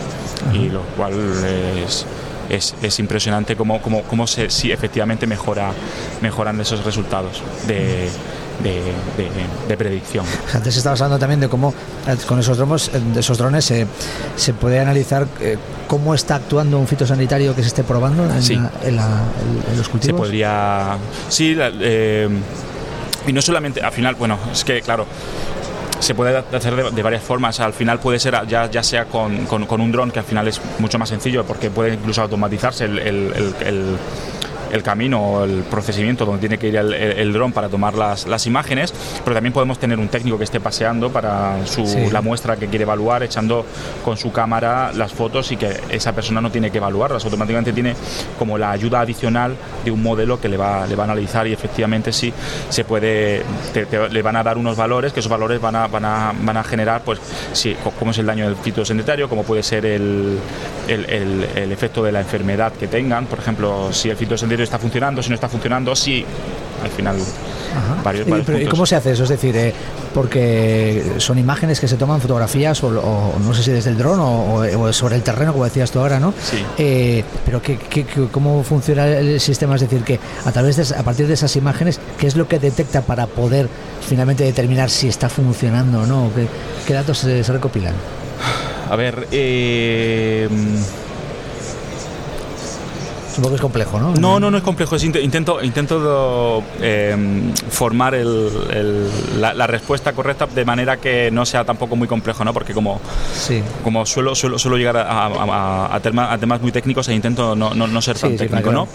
Y 0.54 0.70
lo 0.70 0.82
cual 0.96 1.14
es 1.86 2.06
es, 2.52 2.76
es 2.82 3.00
impresionante 3.00 3.56
cómo, 3.56 3.82
cómo, 3.82 4.04
cómo 4.04 4.28
se, 4.28 4.50
si 4.50 4.72
efectivamente 4.72 5.26
mejora, 5.26 5.72
mejoran 6.22 6.60
esos 6.60 6.84
resultados 6.84 7.42
de, 7.66 8.10
de, 8.64 8.82
de, 9.18 9.30
de, 9.68 9.78
predicción. 9.78 10.26
Antes 10.54 10.78
estabas 10.78 11.02
hablando 11.02 11.20
también 11.20 11.40
de 11.40 11.50
cómo 11.50 11.74
eh, 12.08 12.16
con 12.28 12.40
esos 12.40 12.58
drones, 12.58 12.92
de 13.14 13.20
esos 13.20 13.38
drones 13.38 13.66
se, 13.66 13.88
se 14.36 14.54
puede 14.54 14.80
analizar 14.80 15.28
eh, 15.40 15.58
cómo 15.88 16.14
está 16.14 16.36
actuando 16.36 16.78
un 16.80 16.88
fitosanitario 16.88 17.56
que 17.56 17.62
se 17.62 17.70
esté 17.70 17.84
probando 17.84 18.24
en, 18.26 18.44
sí. 18.44 18.56
la, 18.56 18.72
en, 18.84 18.96
la, 18.96 19.24
en 19.72 19.78
los 19.78 19.90
cultivos. 19.90 20.20
Se 20.20 20.26
podría. 20.26 20.98
Sí, 21.30 21.56
la, 21.56 21.72
eh, 21.80 22.30
y 23.28 23.34
no 23.34 23.42
solamente, 23.42 23.82
al 23.82 23.92
final, 23.92 24.16
bueno, 24.16 24.38
es 24.52 24.64
que 24.64 24.82
claro, 24.82 25.06
se 26.00 26.16
puede 26.16 26.36
hacer 26.38 26.76
de, 26.76 26.92
de, 26.92 27.04
varias 27.04 27.24
formas. 27.24 27.60
Al 27.60 27.74
final 27.74 28.00
puede 28.00 28.20
ser 28.20 28.36
ya, 28.48 28.70
ya 28.70 28.84
sea 28.84 29.06
con, 29.06 29.46
con, 29.46 29.66
con 29.66 29.82
un 29.82 29.92
dron, 29.92 30.12
que 30.12 30.20
al 30.20 30.26
final 30.26 30.48
es 30.48 30.60
mucho 30.80 30.98
más 30.98 31.10
sencillo 31.10 31.46
porque 31.46 31.70
puede 31.70 31.94
incluso 31.94 32.22
automatizarse 32.22 32.86
el, 32.86 33.00
el, 33.00 33.34
el, 33.36 33.56
el 33.68 33.98
el 34.72 34.84
camino 34.84 35.22
o 35.22 35.44
el 35.44 35.64
procesamiento 35.64 36.26
donde 36.26 36.40
tiene 36.40 36.58
que 36.58 36.68
ir 36.68 36.76
el, 36.76 36.94
el, 36.94 37.12
el 37.20 37.34
dron 37.34 37.52
para 37.52 37.70
tomar 37.70 37.94
las, 37.94 38.28
las, 38.28 38.48
imágenes, 38.48 38.94
pero 39.24 39.36
también 39.36 39.54
podemos 39.54 39.78
tener 39.80 40.00
un 40.00 40.08
técnico 40.08 40.38
que 40.38 40.44
esté 40.44 40.60
paseando 40.60 41.12
para 41.12 41.66
su, 41.66 41.86
sí. 41.86 42.10
la 42.12 42.22
muestra 42.22 42.56
que 42.58 42.68
quiere 42.68 42.84
evaluar, 42.84 43.24
echando 43.24 43.66
con 44.04 44.18
su 44.18 44.32
cámara 44.32 44.92
las 44.94 45.14
fotos 45.14 45.52
y 45.52 45.58
que 45.58 45.80
esa 45.90 46.14
persona 46.14 46.42
no 46.42 46.52
tiene 46.52 46.72
que 46.72 46.78
evaluarlas, 46.78 47.24
automáticamente 47.24 47.74
tiene 47.74 47.96
como 48.38 48.58
la 48.58 48.72
ayuda 48.72 49.02
adicional 49.02 49.56
de 49.84 49.92
un 49.92 50.02
modelo 50.02 50.40
que 50.40 50.50
le 50.50 50.58
va, 50.58 50.88
le 50.88 50.96
va 50.96 51.04
a 51.04 51.06
analizar 51.06 51.48
y 51.48 51.54
efectivamente 51.54 52.12
sí 52.12 52.34
se 52.70 52.84
puede, 52.84 53.44
te, 53.74 53.86
te, 53.86 54.10
le 54.10 54.22
van 54.22 54.36
a 54.36 54.44
dar 54.44 54.58
unos 54.58 54.76
valores, 54.76 55.14
que 55.14 55.20
esos 55.20 55.30
valores 55.30 55.62
van 55.62 55.76
a, 55.76 55.88
van 55.88 56.06
a, 56.06 56.34
van 56.42 56.58
a 56.58 56.64
generar 56.64 57.02
pues 57.04 57.20
sí, 57.54 57.76
cómo 58.00 58.12
es 58.12 58.18
el 58.18 58.26
daño 58.26 58.46
del 58.46 58.56
fitosanitario, 58.56 59.30
cómo 59.30 59.44
puede 59.44 59.64
ser 59.64 59.86
el, 59.86 60.40
el, 60.88 61.06
el, 61.06 61.48
el 61.56 61.72
efecto 61.72 62.04
de 62.04 62.12
la 62.12 62.22
enfermedad 62.22 62.74
que 62.74 62.88
tengan, 62.88 63.26
por 63.26 63.40
ejemplo, 63.40 63.92
si 63.92 64.10
el 64.10 64.18
fitosanitario 64.18 64.61
está 64.64 64.80
funcionando, 64.80 65.22
si 65.22 65.30
no 65.30 65.36
está 65.36 65.50
funcionando, 65.50 65.96
si 65.96 66.26
al 66.84 66.90
final 66.90 67.18
varios, 68.04 68.28
¿Y, 68.28 68.66
cómo 68.66 68.86
se 68.86 68.96
hace 68.96 69.12
eso? 69.12 69.24
Es 69.24 69.30
decir, 69.30 69.56
eh, 69.56 69.74
porque 70.14 71.14
son 71.18 71.38
imágenes 71.38 71.80
que 71.80 71.88
se 71.88 71.96
toman 71.96 72.20
fotografías 72.20 72.84
o, 72.84 72.92
no 73.40 73.54
sé 73.54 73.64
si 73.64 73.72
desde 73.72 73.92
el 73.92 73.98
dron 73.98 74.20
o, 74.20 74.94
sobre 74.94 75.16
el 75.16 75.24
terreno, 75.24 75.54
como 75.54 75.66
decías 75.66 75.92
tú 75.92 76.00
ahora, 76.00 76.20
¿no? 76.20 76.34
Sí. 76.44 76.58
Eh, 76.78 77.24
pero 77.46 77.62
¿qué, 77.62 77.78
cómo 78.32 78.64
funciona 78.64 79.08
el 79.08 79.40
sistema? 79.40 79.76
Es 79.76 79.82
decir, 79.82 80.04
que 80.04 80.20
a 80.46 80.52
través 80.52 80.76
de, 80.76 80.96
a 80.96 81.04
partir 81.04 81.28
de 81.28 81.34
esas 81.34 81.56
imágenes, 81.56 82.00
¿qué 82.18 82.28
es 82.28 82.36
lo 82.36 82.48
que 82.48 82.60
detecta 82.60 83.02
para 83.02 83.28
poder 83.28 83.70
finalmente 84.08 84.44
determinar 84.44 84.90
si 84.90 85.08
está 85.08 85.30
funcionando 85.30 86.02
o 86.02 86.06
no? 86.06 86.30
¿Qué, 86.86 86.94
datos 86.94 87.20
se, 87.20 87.44
se 87.44 87.54
recopilan? 87.54 87.94
A 88.90 88.96
ver, 88.96 89.28
eh 89.32 90.50
Supongo 93.34 93.50
que 93.50 93.56
es 93.56 93.62
complejo, 93.62 94.00
¿no? 94.00 94.14
No, 94.16 94.40
no, 94.40 94.52
no 94.52 94.58
es 94.58 94.64
complejo. 94.64 94.96
intento 94.98 95.64
intento 95.64 96.64
eh, 96.82 97.16
formar 97.70 98.14
la, 98.14 99.68
respuesta 99.68 100.14
correcta 100.14 100.48
de 100.48 100.66
manera 100.66 100.98
que 100.98 101.32
no 101.32 101.46
sea 101.46 101.64
tampoco 101.64 101.96
muy 101.96 102.08
complejo, 102.08 102.44
¿no? 102.44 102.54
Porque 102.54 102.74
como, 102.74 103.00
sí. 103.34 103.64
como 103.84 104.06
suelo, 104.06 104.36
suelo, 104.36 104.60
suelo 104.60 104.78
llegar 104.78 104.98
a, 104.98 106.00
temas, 106.02 106.62
muy 106.62 106.72
técnicos 106.72 107.08
e 107.08 107.14
intento 107.14 107.56
no, 107.56 107.74
no, 107.74 108.02
ser 108.02 108.18
tan 108.20 108.36
técnico, 108.36 108.72
¿no? 108.72 108.88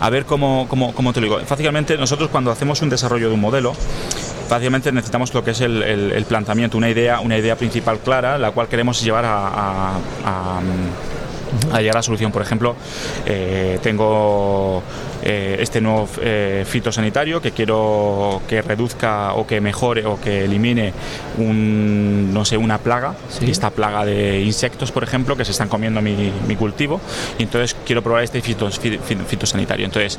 A 0.00 0.10
ver 0.10 0.26
cómo, 0.26 0.66
cómo, 0.68 0.92
cómo 0.92 1.12
te 1.12 1.20
lo 1.20 1.26
digo. 1.26 1.40
Fácilmente 1.46 1.96
nosotros 1.96 2.28
cuando 2.30 2.50
hacemos 2.50 2.82
un 2.82 2.90
desarrollo 2.90 3.28
de 3.28 3.34
un 3.34 3.40
modelo, 3.40 3.74
fácilmente 4.48 4.92
necesitamos 4.92 5.32
lo 5.32 5.42
que 5.42 5.52
es 5.52 5.60
el, 5.62 6.24
planteamiento, 6.28 6.76
una 6.76 6.90
idea, 6.90 7.20
una 7.20 7.38
idea 7.38 7.56
principal 7.56 8.00
clara, 8.00 8.36
la 8.36 8.50
cual 8.50 8.68
queremos 8.68 9.02
llevar 9.02 9.24
a, 9.24 9.94
a 10.24 10.60
llegar 11.80 11.96
a 11.96 11.98
la 11.98 12.02
solución. 12.02 12.32
Por 12.32 12.42
ejemplo, 12.42 12.74
eh, 13.26 13.78
tengo 13.82 14.82
eh, 15.22 15.56
este 15.60 15.80
nuevo 15.80 16.08
eh, 16.20 16.64
fitosanitario 16.66 17.42
que 17.42 17.50
quiero 17.50 18.40
que 18.46 18.62
reduzca 18.62 19.34
o 19.34 19.46
que 19.46 19.60
mejore 19.60 20.06
o 20.06 20.20
que 20.20 20.44
elimine 20.44 20.92
un, 21.38 22.32
no 22.32 22.44
sé, 22.44 22.56
una 22.56 22.78
plaga, 22.78 23.14
esta 23.42 23.70
plaga 23.70 24.04
de 24.04 24.40
insectos, 24.40 24.92
por 24.92 25.02
ejemplo, 25.02 25.36
que 25.36 25.44
se 25.44 25.52
están 25.52 25.68
comiendo 25.68 26.00
mi, 26.00 26.56
cultivo, 26.56 27.00
y 27.38 27.44
entonces 27.44 27.76
quiero 27.84 28.02
probar 28.02 28.24
este 28.24 28.40
fitosanitario. 28.40 29.84
Entonces, 29.84 30.18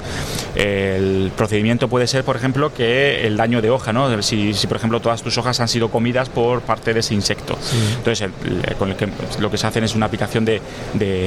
el 0.55 1.31
procedimiento 1.35 1.87
puede 1.87 2.07
ser, 2.07 2.23
por 2.23 2.35
ejemplo, 2.35 2.73
que 2.73 3.25
el 3.25 3.35
daño 3.35 3.61
de 3.61 3.69
hoja, 3.69 3.91
¿no? 3.93 4.21
Si, 4.21 4.53
por 4.67 4.77
ejemplo, 4.77 4.99
todas 4.99 5.21
tus 5.21 5.37
hojas 5.37 5.59
han 5.59 5.67
sido 5.67 5.89
comidas 5.89 6.29
por 6.29 6.61
parte 6.61 6.93
de 6.93 7.01
ese 7.01 7.13
insecto. 7.13 7.57
Entonces, 7.97 8.29
con 8.77 8.89
el 8.91 8.95
que, 8.95 9.09
lo 9.39 9.49
que 9.49 9.57
se 9.57 9.67
hacen 9.67 9.83
es 9.83 9.95
una 9.95 10.05
aplicación 10.05 10.45
de, 10.45 10.61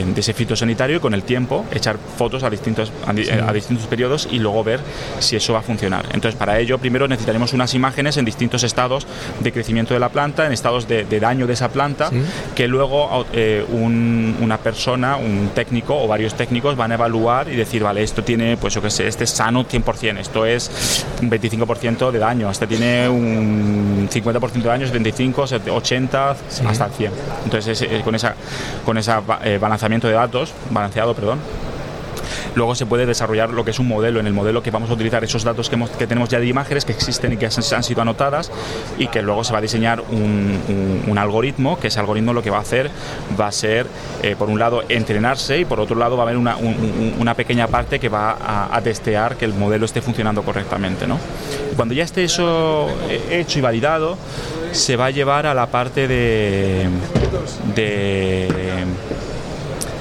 ese 0.01 0.33
fitosanitario 0.33 0.97
y 0.97 1.01
con 1.01 1.15
el 1.15 1.23
tiempo 1.23 1.65
echar 1.73 1.97
fotos 2.17 2.43
a 2.43 2.51
distintos, 2.51 2.93
a, 3.07 3.53
distintos 3.53 3.87
periodos 3.87 4.29
y 4.31 4.39
luego 4.39 4.65
ver 4.65 4.81
si 5.19 5.37
eso 5.37 5.53
va 5.53 5.61
a 5.61 5.63
funcionar. 5.63 6.07
Entonces, 6.13 6.35
para 6.35 6.59
ello, 6.59 6.79
primero 6.79 7.09
necesitaremos 7.09 7.53
unas 7.53 7.75
imágenes 7.75 8.17
en 8.17 8.25
distintos 8.25 8.63
estados 8.63 9.07
de 9.41 9.53
crecimiento 9.53 9.95
de 9.95 10.01
la 10.01 10.09
planta, 10.09 10.47
en 10.47 10.53
estados 10.53 10.89
de, 10.89 11.05
daño 11.21 11.47
de 11.47 11.53
esa 11.53 11.69
planta, 11.71 12.11
que 12.55 12.67
luego 12.67 13.27
eh, 13.33 13.65
una 13.71 14.59
persona, 14.59 15.17
un 15.17 15.51
técnico 15.55 16.03
o 16.03 16.09
varios 16.09 16.35
técnicos 16.35 16.77
van 16.77 16.93
a 16.93 16.95
evaluar 16.95 17.49
y 17.49 17.57
decir, 17.57 17.83
vale, 17.83 18.03
esto 18.03 18.25
tiene, 18.25 18.57
pues 18.57 18.75
yo 18.75 18.83
qué 18.83 18.91
sé, 18.91 19.07
este 19.07 19.25
es 19.25 19.31
sano 19.31 19.65
100%, 19.65 20.19
esto 20.19 20.47
es 20.47 21.05
un 21.21 21.31
25% 21.31 22.11
de 22.11 22.19
daño, 22.19 22.51
este 22.51 22.67
tiene 22.67 23.09
un 23.09 24.09
50% 24.11 24.53
de 24.53 24.61
daño, 24.63 24.87
75, 24.87 25.45
80, 25.71 26.37
hasta 26.67 26.87
el 26.87 26.93
100. 26.93 27.13
Entonces, 27.45 27.85
con 28.05 28.15
esa 28.15 28.35
con 28.85 28.97
ese 28.97 29.13
eh, 29.45 29.59
balanceamiento 29.83 30.07
de 30.07 30.15
datos, 30.15 30.55
balanceado, 30.71 31.13
perdón, 31.15 31.41
luego 32.55 32.75
se 32.77 32.87
puede 32.87 33.05
desarrollar 33.05 33.51
lo 33.51 33.65
que 33.65 33.73
es 33.73 33.81
un 33.81 33.89
modelo. 33.89 34.21
En 34.21 34.27
el 34.29 34.33
modelo 34.33 34.63
que 34.63 34.71
vamos 34.71 34.91
a 34.91 34.93
utilizar 34.93 35.25
esos 35.25 35.43
datos 35.43 35.69
que, 35.69 35.77
que 35.99 36.07
tenemos 36.07 36.29
ya 36.29 36.39
de 36.39 36.47
imágenes 36.47 36.85
que 36.85 36.93
existen 36.93 37.33
y 37.33 37.37
que 37.37 37.47
han, 37.47 37.83
sido 37.83 38.03
anotadas 38.03 38.53
y 38.99 39.09
que 39.09 39.23
luego 39.23 39.43
se 39.43 39.53
va 39.53 39.59
a 39.59 39.63
diseñar 39.63 40.01
un, 40.01 41.19
algoritmo, 41.19 41.79
que 41.81 41.89
ese 41.89 42.01
algoritmo 42.01 42.33
lo 42.33 42.43
que 42.43 42.51
va 42.51 42.59
a 42.59 42.61
hacer 42.61 42.91
va 43.39 43.49
a 43.49 43.53
ser, 43.53 43.87
eh, 44.23 44.37
por 44.39 44.49
un 44.49 44.59
lado, 44.59 44.83
entrenarse 44.89 45.59
y 45.59 45.65
por 45.65 45.81
otro 45.81 45.97
lado 45.97 46.17
va 46.17 46.25
a 46.25 46.27
haber 46.27 46.37
una, 46.37 47.35
pequeña 47.35 47.67
parte 47.67 47.99
que 47.99 48.09
va 48.09 48.37
a, 48.71 48.81
testear 48.83 49.37
que 49.37 49.45
el 49.45 49.55
modelo 49.55 49.85
esté 49.85 50.01
funcionando 50.01 50.43
correctamente. 50.43 51.07
¿no? 51.07 51.19
Cuando 51.77 51.95
ya 51.95 52.05
esté 52.05 52.25
eso 52.25 52.89
eh, 53.09 53.41
hecho 53.41 53.59
y 53.59 53.63
validado, 53.63 54.17
se 54.73 54.97
va 54.97 55.07
a 55.07 55.11
llevar 55.11 55.47
a 55.47 55.55
la 55.55 55.67
parte 55.67 56.09
de, 56.09 56.89
de 57.75 58.49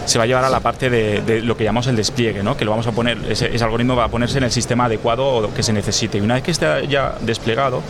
se 0.05 0.17
va 0.17 0.23
a 0.23 0.27
llevar 0.27 0.43
a 0.43 0.49
la 0.49 0.59
parte 0.59 0.89
de, 0.89 1.41
lo 1.41 1.55
que 1.55 1.63
llamamos 1.63 1.87
el 1.87 1.95
despliegue, 1.95 2.43
¿no? 2.43 2.57
que 2.57 2.65
lo 2.65 2.71
vamos 2.71 2.87
a 2.87 2.91
poner, 2.91 3.17
ese, 3.29 3.51
algoritmo 3.63 3.95
va 3.95 4.05
a 4.05 4.07
ponerse 4.09 4.37
en 4.37 4.43
el 4.45 4.51
sistema 4.51 4.85
adecuado 4.85 5.53
que 5.53 5.63
se 5.63 5.73
necesite. 5.73 6.17
Y 6.17 6.21
una 6.21 6.35
vez 6.35 6.43
que 6.43 6.51
esté 6.51 6.87
ya 6.87 7.15
desplegado, 7.21 7.81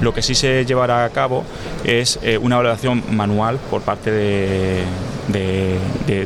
lo 0.00 0.12
que 0.12 0.22
sí 0.22 0.34
se 0.34 0.64
llevará 0.64 1.04
a 1.04 1.10
cabo 1.10 1.44
es 1.84 2.18
eh, 2.22 2.38
una 2.38 2.56
evaluación 2.56 3.02
manual 3.10 3.58
por 3.70 3.82
parte 3.82 4.10
de, 4.10 4.84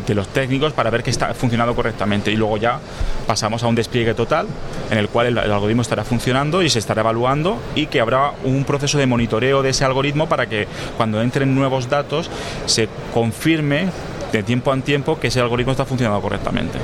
los 0.08 0.28
técnicos 0.28 0.72
para 0.72 0.88
ver 0.88 1.02
que 1.02 1.10
está 1.10 1.34
funcionando 1.34 1.74
correctamente 1.74 2.30
y 2.30 2.36
luego 2.36 2.56
ya 2.56 2.80
pasamos 3.26 3.62
a 3.62 3.66
un 3.66 3.74
despliegue 3.74 4.14
total 4.14 4.46
en 4.90 4.96
el 4.96 5.08
cual 5.08 5.26
el, 5.26 5.38
algoritmo 5.38 5.82
estará 5.82 6.04
funcionando 6.04 6.62
y 6.62 6.70
se 6.70 6.78
estará 6.78 7.02
evaluando 7.02 7.60
y 7.74 7.86
que 7.86 8.00
habrá 8.00 8.32
un 8.44 8.64
proceso 8.64 8.96
de 8.96 9.06
monitoreo 9.06 9.62
de 9.62 9.70
ese 9.70 9.84
algoritmo 9.84 10.26
para 10.26 10.46
que 10.46 10.66
cuando 10.96 11.20
entren 11.20 11.54
nuevos 11.54 11.90
datos 11.90 12.30
se 12.64 12.88
confirme 13.12 13.90
de 14.32 14.42
tiempo 14.42 14.72
en 14.72 14.82
tiempo 14.82 15.18
que 15.18 15.28
ese 15.28 15.40
algoritmo 15.40 15.72
está 15.72 15.84
funcionando 15.84 16.20
correctamente. 16.20 16.78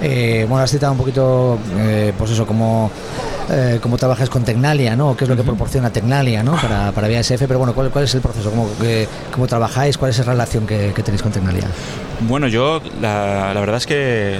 Eh, 0.00 0.46
bueno, 0.48 0.64
has 0.64 0.70
citado 0.70 0.92
un 0.92 0.98
poquito, 0.98 1.58
eh, 1.78 2.12
pues 2.16 2.30
eso, 2.30 2.46
como 2.46 2.90
eh, 3.50 3.78
cómo 3.82 3.96
trabajas 3.96 4.28
con 4.30 4.44
Tecnalia, 4.44 4.96
¿no? 4.96 5.16
¿Qué 5.16 5.24
es 5.24 5.30
lo 5.30 5.36
que 5.36 5.42
proporciona 5.42 5.90
Tecnalia, 5.90 6.42
¿no? 6.42 6.52
Para, 6.56 6.92
para 6.92 7.08
pero 7.38 7.58
bueno, 7.58 7.74
¿cuál, 7.74 7.90
cuál 7.90 8.04
es 8.04 8.14
el 8.14 8.20
proceso? 8.20 8.50
¿Cómo, 8.50 8.68
cómo 9.32 9.46
trabajáis? 9.46 9.98
¿Cuál 9.98 10.10
es 10.10 10.18
la 10.18 10.24
relación 10.24 10.66
que, 10.66 10.92
tenéis 10.92 11.22
con 11.22 11.32
Tecnalia? 11.32 11.64
Bueno, 12.20 12.48
yo 12.48 12.80
la, 13.00 13.52
la 13.52 13.60
verdad 13.60 13.76
es 13.76 13.86
que 13.86 14.38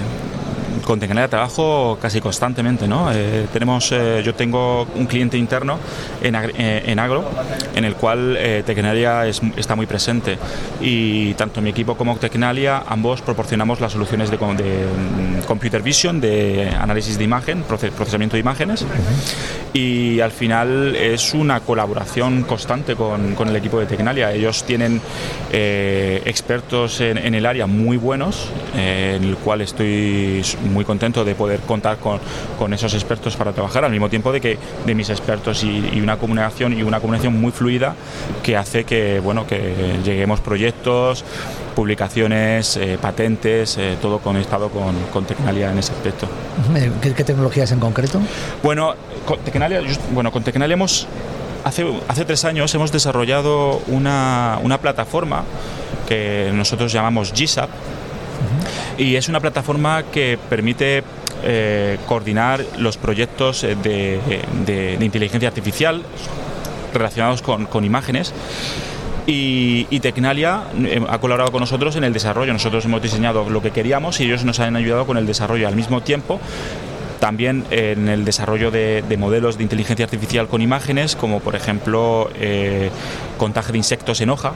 con 0.85 0.99
Tecnalia 0.99 1.27
trabajo 1.27 1.97
casi 2.01 2.21
constantemente, 2.21 2.87
¿no? 2.87 3.11
Eh, 3.11 3.47
tenemos, 3.51 3.91
eh, 3.91 4.21
yo 4.23 4.35
tengo 4.35 4.87
un 4.95 5.07
cliente 5.07 5.37
interno 5.37 5.79
en, 6.21 6.35
eh, 6.35 6.83
en 6.85 6.99
agro, 6.99 7.29
en 7.75 7.83
el 7.83 7.95
cual 7.95 8.37
Tecnalia 8.65 9.25
está 9.27 9.75
muy 9.75 9.87
presente 9.87 10.37
y 10.79 11.33
tanto 11.33 11.61
mi 11.61 11.71
equipo 11.71 11.97
como 11.97 12.15
Tecnalia 12.17 12.83
ambos 12.87 13.21
proporcionamos 13.21 13.81
las 13.81 13.91
soluciones 13.91 14.29
de, 14.29 14.37
mm, 14.37 15.43
computer 15.47 15.81
vision, 15.81 16.21
de 16.21 16.69
análisis 16.79 17.17
de 17.17 17.23
imagen, 17.23 17.63
procesamiento 17.63 18.35
de 18.35 18.41
imágenes 18.41 18.85
y 19.73 20.19
al 20.19 20.31
final 20.31 20.95
es 20.95 21.33
una 21.33 21.61
colaboración 21.61 22.43
constante 22.43 22.95
con, 22.95 23.35
el 23.47 23.55
equipo 23.55 23.79
de 23.79 23.87
Tecnalia. 23.87 24.31
Ellos 24.31 24.63
tienen 24.63 25.01
expertos 25.51 27.01
en, 27.01 27.17
en, 27.17 27.33
el 27.33 27.45
área 27.45 27.65
muy 27.65 27.97
buenos, 27.97 28.49
en 28.75 29.23
el 29.23 29.35
cual 29.37 29.61
estoy 29.61 30.43
muy 30.75 30.85
contento 30.85 31.25
de 31.25 31.33
poder 31.33 31.61
contar 31.61 31.97
con, 31.97 32.19
con, 32.59 32.73
esos 32.73 32.93
expertos 32.93 33.35
para 33.35 33.53
trabajar, 33.53 33.85
al 33.85 33.91
mismo 33.91 34.09
tiempo 34.09 34.31
de 34.31 34.41
que 34.41 34.59
de 34.85 34.93
mis 34.93 35.09
expertos 35.09 35.63
y, 35.63 35.99
una 35.99 36.17
comunicación 36.17 36.77
y 36.77 36.83
una 36.83 36.99
comunicación 36.99 37.39
muy 37.39 37.51
fluida 37.51 37.95
que 38.43 38.57
hace 38.57 38.83
que 38.83 39.19
bueno 39.19 39.47
que 39.47 39.97
lleguemos 40.03 40.41
proyectos, 40.41 41.23
publicaciones, 41.75 42.77
eh, 42.77 42.99
patentes, 43.01 43.77
eh, 43.77 43.97
todo 44.01 44.19
conectado 44.19 44.69
con, 44.69 44.93
con 45.11 45.25
Tecnalia 45.25 45.71
en 45.71 45.79
ese 45.79 45.93
aspecto. 45.93 46.27
¿Qué, 47.01 47.23
tecnologías 47.23 47.71
en 47.71 47.79
concreto? 47.79 48.19
Bueno, 48.61 48.93
con 49.25 49.39
Tecnalia, 49.39 49.81
bueno, 50.11 50.31
con 50.31 50.43
Tecnalia 50.43 50.73
hemos 50.73 51.07
hace, 51.63 51.85
hace 52.07 52.25
tres 52.25 52.45
años 52.45 52.73
hemos 52.75 52.91
desarrollado 52.91 53.81
una, 53.87 54.59
una 54.61 54.79
plataforma 54.79 55.43
que 56.07 56.51
nosotros 56.53 56.91
llamamos 56.91 57.33
GSAP, 57.33 57.69
y 58.97 59.15
es 59.15 59.29
una 59.29 59.39
plataforma 59.39 60.03
que 60.03 60.37
permite 60.49 61.03
eh, 61.43 61.97
coordinar 62.07 62.65
los 62.77 62.97
proyectos 62.97 63.61
de, 63.61 64.97
inteligencia 64.99 65.49
artificial 65.49 66.03
relacionados 66.93 67.41
con, 67.41 67.85
imágenes. 67.85 68.33
Y, 69.27 69.99
Tecnalia 69.99 70.63
eh, 70.77 71.01
ha 71.09 71.17
colaborado 71.17 71.51
con 71.51 71.61
nosotros 71.61 71.95
en 71.95 72.03
el 72.03 72.13
desarrollo. 72.13 72.53
Nosotros 72.53 72.85
hemos 72.85 73.01
diseñado 73.01 73.49
lo 73.49 73.61
que 73.61 73.71
queríamos 73.71 74.19
y 74.19 74.25
ellos 74.25 74.45
nos 74.45 74.59
han 74.59 74.75
ayudado 74.75 75.05
con 75.05 75.17
el 75.17 75.25
desarrollo. 75.25 75.67
Al 75.67 75.75
mismo 75.75 76.01
tiempo, 76.01 76.39
también 77.19 77.65
en 77.71 78.07
el 78.07 78.23
desarrollo 78.23 78.71
de, 78.71 79.03
modelos 79.17 79.57
de 79.57 79.63
inteligencia 79.63 80.05
artificial 80.05 80.47
con 80.47 80.61
imágenes, 80.61 81.15
como 81.15 81.39
por 81.39 81.55
ejemplo 81.55 82.29
eh, 82.35 82.89
contaje 83.37 83.71
de 83.71 83.77
insectos 83.79 84.21
en 84.21 84.29
hoja. 84.29 84.53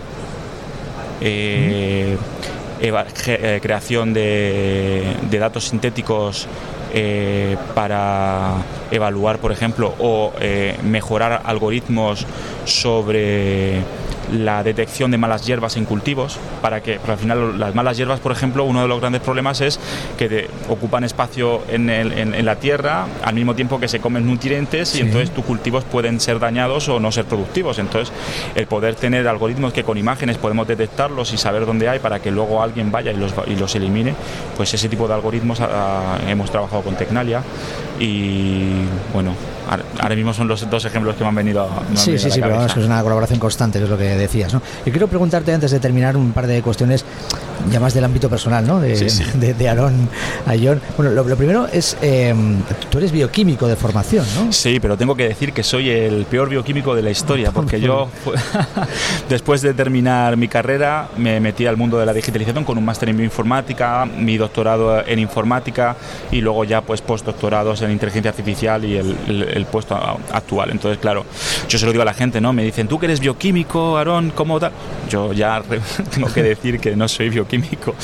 Eh, 1.22 2.16
creación 3.62 4.14
de, 4.14 5.16
datos 5.32 5.66
sintéticos 5.66 6.48
eh, 6.94 7.58
para 7.76 8.56
evaluar, 8.92 9.38
por 9.40 9.52
ejemplo, 9.52 9.94
o 10.00 10.34
eh, 10.40 10.78
mejorar 10.84 11.42
algoritmos 11.46 12.26
sobre 12.66 13.84
la 14.32 14.64
detección 14.64 15.12
de 15.12 15.18
malas 15.18 15.46
hierbas 15.46 15.78
en 15.78 15.86
cultivos, 15.86 16.38
para 16.62 16.82
que, 16.82 17.00
al 17.08 17.18
final 17.18 17.60
las 17.60 17.76
malas 17.76 17.98
hierbas, 17.98 18.20
por 18.20 18.32
ejemplo, 18.32 18.64
uno 18.64 18.82
de 18.82 18.88
los 18.88 19.00
grandes 19.00 19.22
problemas 19.22 19.62
es 19.62 19.80
que 20.18 20.48
ocupan 20.70 21.04
espacio 21.04 21.62
en, 21.70 21.90
en, 21.90 22.46
la 22.46 22.56
tierra 22.56 23.06
al 23.24 23.36
mismo 23.36 23.56
tiempo 23.56 23.80
que 23.80 23.88
se 23.88 24.00
comen 24.00 24.26
nutrientes 24.26 24.96
y 24.96 25.02
entonces 25.02 25.32
tus 25.32 25.44
cultivos 25.44 25.84
pueden 25.84 26.20
ser 26.20 26.40
dañados 26.40 26.88
o 26.90 27.00
no 27.00 27.12
ser 27.12 27.26
productivos. 27.26 27.80
Entonces, 27.80 28.14
el 28.56 28.68
poder 28.68 28.96
tener 28.96 29.28
algoritmos 29.28 29.74
que 29.74 29.84
con 29.84 29.98
imágenes 29.98 30.38
podemos 30.38 30.68
detectarlos 30.68 31.34
y 31.34 31.38
saber 31.38 31.66
dónde 31.66 31.90
hay 31.90 32.00
para 32.00 32.20
que 32.20 32.32
luego 32.32 32.62
alguien 32.62 32.92
vaya 32.92 33.12
y 33.12 33.18
los, 33.18 33.34
y 33.48 33.56
los 33.56 33.76
elimine, 33.76 34.14
pues 34.56 34.74
ese 34.74 34.90
tipo 34.90 35.08
de 35.08 35.14
algoritmos 35.14 35.60
ah, 35.62 35.70
ah, 35.72 36.20
hemos 36.28 36.52
trabajado 36.52 36.82
con 36.84 36.96
Tecnalia 36.96 37.42
y 38.00 38.84
bueno, 39.14 39.34
ahora 40.00 40.16
mismo 40.16 40.34
son 40.34 40.48
los 40.48 40.70
dos 40.70 40.86
ejemplos 40.86 41.16
que 41.16 41.24
me 41.24 41.30
han 41.30 41.36
venido 41.36 41.64
a, 41.64 41.96
Sí, 41.96 42.18
sí, 42.18 42.32
sí, 42.32 42.40
pero 42.42 42.66
es 42.66 42.76
una 42.78 43.02
colaboración 43.02 43.40
constante, 43.40 43.80
que 43.80 43.86
es 43.86 43.90
lo 43.90 43.98
que 43.98 44.04
decías. 44.04 44.54
¿no? 44.54 44.62
Y 44.86 44.92
quiero 44.92 45.08
preguntarte 45.08 45.54
antes 45.54 45.72
de 45.72 45.80
terminar 45.80 46.18
un 46.18 46.32
par 46.32 46.48
de 46.48 46.62
cuestiones 46.62 47.06
ya 47.70 47.80
más 47.80 47.94
del 47.94 48.04
ámbito 48.04 48.30
personal, 48.30 48.66
¿no? 48.66 48.80
De, 48.80 48.96
de, 49.58 49.70
Aarón 49.70 50.10
a 50.46 50.54
John. 50.62 50.82
Bueno, 50.98 51.12
lo, 51.12 51.36
primero 51.36 51.68
es, 51.68 51.98
eh, 52.02 52.34
tú 52.90 52.98
eres 52.98 53.12
bioquímico 53.12 53.68
de 53.68 53.76
formación, 53.76 54.26
¿no? 54.36 54.52
Sí, 54.52 54.80
pero 54.80 54.98
tengo 54.98 55.16
que 55.16 55.28
decir 55.28 55.54
que 55.54 55.64
soy 55.64 55.90
el 55.90 56.26
peor 56.26 56.50
bioquímico 56.50 56.96
de 56.96 57.02
la 57.02 57.12
historia, 57.12 57.52
porque 57.54 57.80
yo, 57.82 58.10
después 59.30 59.62
de 59.62 59.74
terminar 59.74 60.38
mi 60.38 60.48
carrera, 60.48 61.10
me 61.18 61.40
metí 61.40 61.66
al 61.66 61.78
mundo 61.78 62.00
de 62.00 62.06
la 62.06 62.14
digitalización 62.14 62.64
con 62.64 62.78
un 62.78 62.86
máster 62.86 63.10
en 63.10 63.18
bioinformática, 63.18 64.06
mi 64.06 64.38
doctorado 64.38 65.06
en 65.06 65.20
informática 65.20 65.96
y 66.32 66.42
luego 66.42 66.64
ya 66.64 66.82
pues 66.82 67.02
postdoctorados 67.02 67.82
en 67.82 67.92
inteligencia 67.92 68.32
artificial 68.32 68.86
y 68.86 68.98
el, 68.98 69.59
puesto 69.66 69.96
actual. 69.96 70.72
Entonces, 70.72 71.00
claro, 71.00 71.26
yo 71.68 71.78
se 71.78 71.86
lo 71.86 71.92
digo 71.92 72.04
a 72.04 72.06
la 72.06 72.14
gente, 72.14 72.40
¿no? 72.40 72.54
Me 72.54 72.64
dicen, 72.64 72.88
tú 72.88 73.00
que 73.00 73.06
eres 73.06 73.20
bioquímico, 73.20 73.98
Aarón, 73.98 74.32
¿cómo 74.34 74.60
tal? 74.60 74.72
Yo 75.10 75.34
ya 75.34 75.62
tengo 76.14 76.32
que 76.32 76.44
decir 76.44 76.80
que 76.80 76.96
no 76.96 77.08
soy 77.08 77.30
bioquímico 77.30 77.50
químico, 77.50 77.96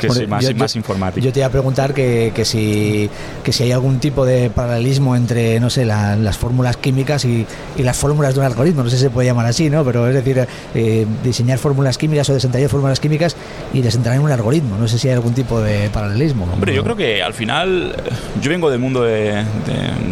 que 0.00 0.08
soy 0.08 0.26
más, 0.26 0.54
más 0.54 0.76
informático. 0.76 1.24
Yo 1.24 1.32
te 1.32 1.40
iba 1.40 1.48
a 1.48 1.50
preguntar 1.50 1.92
que, 1.92 2.32
que, 2.34 2.44
si, 2.44 3.10
que 3.42 3.52
si 3.52 3.64
hay 3.64 3.72
algún 3.72 3.98
tipo 3.98 4.24
de 4.24 4.48
paralelismo 4.48 5.16
entre, 5.16 5.60
no 5.60 5.68
sé, 5.68 5.84
las 5.84 6.38
fórmulas 6.38 6.76
químicas 6.76 7.24
y, 7.24 7.46
y, 7.76 7.82
las 7.82 7.96
fórmulas 7.96 8.34
de 8.34 8.40
un 8.40 8.46
algoritmo, 8.46 8.82
no 8.84 8.90
sé 8.90 8.96
si 8.96 9.02
se 9.02 9.10
puede 9.10 9.26
llamar 9.26 9.46
así, 9.46 9.68
¿no? 9.68 9.84
Pero 9.84 10.08
es 10.08 10.14
decir, 10.14 10.46
eh, 10.74 11.06
diseñar 11.22 11.58
fórmulas 11.58 11.98
químicas 11.98 12.30
o 12.30 12.34
desentrañar 12.34 12.70
fórmulas 12.70 13.00
químicas 13.00 13.36
y 13.72 13.82
desentrañar 13.82 14.22
un 14.22 14.30
algoritmo, 14.30 14.76
no 14.78 14.88
sé 14.88 14.98
si 14.98 15.08
hay 15.08 15.14
algún 15.14 15.34
tipo 15.34 15.60
de 15.60 15.90
paralelismo. 15.90 16.48
Hombre, 16.52 16.74
yo 16.74 16.84
creo 16.84 16.96
que 16.96 17.22
al 17.22 17.34
final, 17.34 17.94
yo 18.40 18.50
vengo 18.50 18.70
del 18.70 18.78
mundo 18.78 19.02
de, 19.02 19.44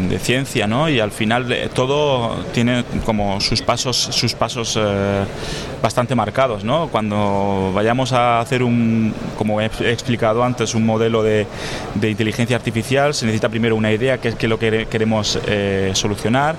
de, 0.08 0.18
ciencia, 0.18 0.66
¿no? 0.66 0.79
Y 0.88 1.00
al 1.00 1.10
final 1.10 1.50
eh, 1.52 1.68
todo 1.72 2.36
tiene 2.52 2.84
como 3.04 3.40
sus 3.40 3.62
pasos, 3.62 3.96
sus 3.96 4.34
pasos 4.34 4.78
eh, 4.80 5.24
bastante 5.82 6.14
marcados, 6.14 6.64
¿no? 6.64 6.88
Cuando 6.88 7.72
vayamos 7.74 8.12
a 8.12 8.40
hacer 8.40 8.62
un 8.62 9.14
como 9.36 9.60
he 9.60 9.66
explicado 9.66 10.44
antes, 10.44 10.74
un 10.74 10.86
modelo 10.86 11.22
de, 11.22 11.46
inteligencia 12.02 12.56
artificial, 12.56 13.14
se 13.14 13.26
necesita 13.26 13.48
primero 13.48 13.76
una 13.76 13.92
idea, 13.92 14.18
que 14.18 14.28
es 14.28 14.34
que 14.34 14.48
lo 14.48 14.58
que 14.58 14.86
queremos 14.86 15.38
eh, 15.46 15.90
solucionar. 15.94 16.56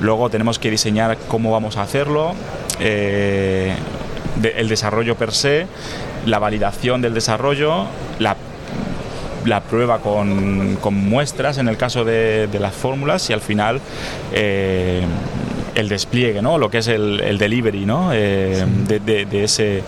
Luego 0.00 0.30
tenemos 0.30 0.58
que 0.58 0.70
diseñar 0.70 1.18
cómo 1.28 1.50
vamos 1.50 1.76
a 1.76 1.82
hacerlo. 1.82 2.34
El 2.80 4.68
desarrollo 4.68 5.16
per 5.16 5.32
se, 5.32 5.66
la 6.26 6.38
validación 6.38 7.02
del 7.02 7.14
desarrollo, 7.14 7.86
la 8.18 8.36
la 9.44 9.60
prueba 9.60 9.98
con, 9.98 10.78
muestras 10.92 11.58
en 11.58 11.68
el 11.68 11.76
caso 11.76 12.04
de, 12.04 12.48
las 12.58 12.74
fórmulas 12.74 13.30
y 13.30 13.32
al 13.32 13.40
final 13.40 13.80
eh, 14.32 15.02
el 15.74 15.88
despliegue, 15.88 16.42
¿no? 16.42 16.58
lo 16.58 16.70
que 16.70 16.78
es 16.78 16.88
el, 16.88 17.38
delivery 17.38 17.86
¿no? 17.86 18.10
de, 18.10 19.26
ese, 19.32 19.82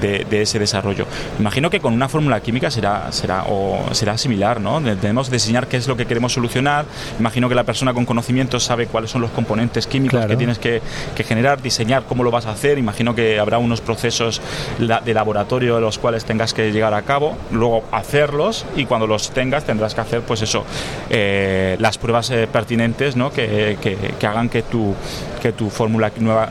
de, 0.00 0.42
ese 0.42 0.58
desarrollo. 0.58 1.06
Imagino 1.38 1.70
que 1.70 1.80
con 1.80 1.92
una 1.92 2.08
fórmula 2.08 2.40
química 2.40 2.70
será, 2.70 3.10
será, 3.12 3.44
o 3.48 3.82
será 3.92 4.18
similar, 4.18 4.60
¿no? 4.60 4.80
Tenemos 4.96 5.28
que 5.28 5.36
diseñar 5.36 5.66
qué 5.66 5.76
es 5.76 5.88
lo 5.88 5.96
que 5.96 6.06
queremos 6.06 6.32
solucionar. 6.32 6.84
Imagino 7.18 7.48
que 7.48 7.54
la 7.54 7.64
persona 7.64 7.94
con 7.94 8.04
conocimiento 8.04 8.60
sabe 8.60 8.86
cuáles 8.86 9.10
son 9.10 9.22
los 9.22 9.30
componentes 9.30 9.86
químicos 9.86 10.26
que 10.26 10.36
tienes 10.36 10.58
que, 10.58 10.82
generar, 11.24 11.62
diseñar 11.62 12.04
cómo 12.08 12.22
lo 12.24 12.30
vas 12.30 12.46
a 12.46 12.50
hacer. 12.50 12.78
Imagino 12.78 13.14
que 13.14 13.38
habrá 13.38 13.58
unos 13.58 13.80
procesos 13.80 14.40
de 14.78 15.14
laboratorio 15.14 15.76
de 15.76 15.80
los 15.80 15.98
cuales 15.98 16.24
tengas 16.24 16.52
que 16.54 16.72
llegar 16.72 16.94
a 16.94 17.02
cabo, 17.02 17.36
luego 17.50 17.84
hacerlos 17.92 18.66
y 18.76 18.86
cuando 18.86 19.06
los 19.06 19.30
tengas 19.30 19.64
tendrás 19.64 19.94
que 19.94 20.00
hacer, 20.00 20.20
pues 20.22 20.42
eso, 20.42 20.64
eh, 21.10 21.76
las 21.78 21.98
pruebas 21.98 22.30
eh, 22.30 22.48
pertinentes, 22.50 23.16
¿no? 23.16 23.30
Que, 23.30 23.78
que, 23.80 23.96
que 24.18 24.26
hagan 24.26 24.48
que 24.48 24.62
tu, 24.62 24.94
que 25.42 25.52
tu 25.52 25.70
fórmula 25.70 26.10
nueva 26.18 26.50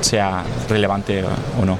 sea 0.00 0.42
relevante 0.68 1.24
o 1.60 1.64
no. 1.64 1.78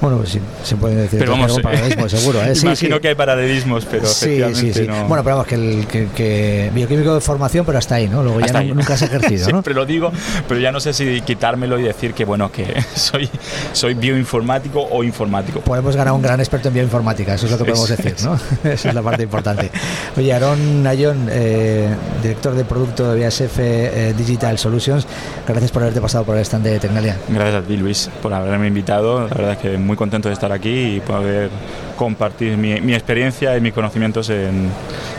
Bueno, 0.00 0.18
pues 0.18 0.30
sí, 0.30 0.40
se 0.62 0.76
puede 0.76 0.94
decir 0.94 1.18
pero 1.18 1.32
vamos, 1.32 1.60
paralelismo, 1.60 2.08
seguro. 2.08 2.42
¿eh? 2.42 2.52
Imagino 2.60 3.00
que 3.00 3.08
hay 3.08 3.14
paralelismos, 3.14 3.84
pero 3.84 4.06
sí, 4.06 4.42
sí, 4.54 4.72
sí. 4.72 4.86
No... 4.86 5.06
Bueno, 5.06 5.24
pero 5.24 5.36
vamos, 5.36 5.46
que, 5.46 5.54
el, 5.54 5.86
que, 5.86 6.70
bioquímico 6.74 7.14
de 7.14 7.20
formación, 7.20 7.64
pero 7.64 7.78
hasta 7.78 7.96
ahí, 7.96 8.08
¿no? 8.08 8.22
Luego 8.22 8.40
ya 8.40 8.62
nunca 8.62 8.94
has 8.94 9.02
ejercido, 9.02 9.40
¿no? 9.46 9.50
Siempre 9.50 9.74
lo 9.74 9.86
digo, 9.86 10.12
pero 10.46 10.60
ya 10.60 10.72
no 10.72 10.80
sé 10.80 10.92
si 10.92 11.20
quitármelo 11.22 11.78
y 11.78 11.82
decir 11.82 12.14
que, 12.14 12.24
bueno, 12.24 12.50
que 12.50 12.82
soy, 12.94 13.28
soy 13.72 13.94
bioinformático 13.94 14.86
o 14.90 15.02
informático. 15.02 15.60
Podemos 15.60 15.96
ganar 15.96 16.14
un 16.14 16.22
gran 16.22 16.40
experto 16.40 16.68
en 16.68 16.74
bioinformática, 16.74 17.34
eso 17.34 17.46
es 17.46 17.52
lo 17.52 17.58
que 17.58 17.64
podemos 17.64 17.88
decir, 17.88 18.14
¿no? 18.24 18.38
Esa 18.70 18.88
es 18.88 18.94
la 18.94 19.02
parte 19.02 19.22
importante. 19.24 19.70
Oye, 20.16 20.32
Aaron 20.32 20.86
Ayón, 20.86 21.28
eh, 21.30 21.88
director 22.22 22.54
de 22.54 22.64
producto 22.64 23.12
de 23.12 23.24
BASF 23.24 23.58
eh, 23.58 24.14
Digital 24.16 24.58
Solutions, 24.58 25.06
gracias 25.46 25.70
por 25.72 25.82
haberte 25.82 26.00
pasado 26.00 26.24
por 26.24 26.36
el 26.36 26.42
stand 26.42 26.64
de 26.64 26.78
Tecnalia. 26.78 27.16
Gracias 27.28 27.57
a 27.58 27.62
ti, 27.62 27.76
Luis, 27.76 28.10
por 28.22 28.32
haberme 28.32 28.66
invitado. 28.68 29.28
La 29.28 29.34
verdad 29.34 29.52
es 29.52 29.58
que 29.58 29.78
muy 29.78 29.96
contento 29.96 30.28
de 30.28 30.34
estar 30.34 30.52
aquí 30.52 30.96
y 30.96 31.00
poder 31.00 31.50
compartir 31.96 32.56
mi, 32.56 32.80
mi 32.80 32.94
experiencia 32.94 33.56
y 33.56 33.60
mis 33.60 33.72
conocimientos 33.72 34.30
en, 34.30 34.70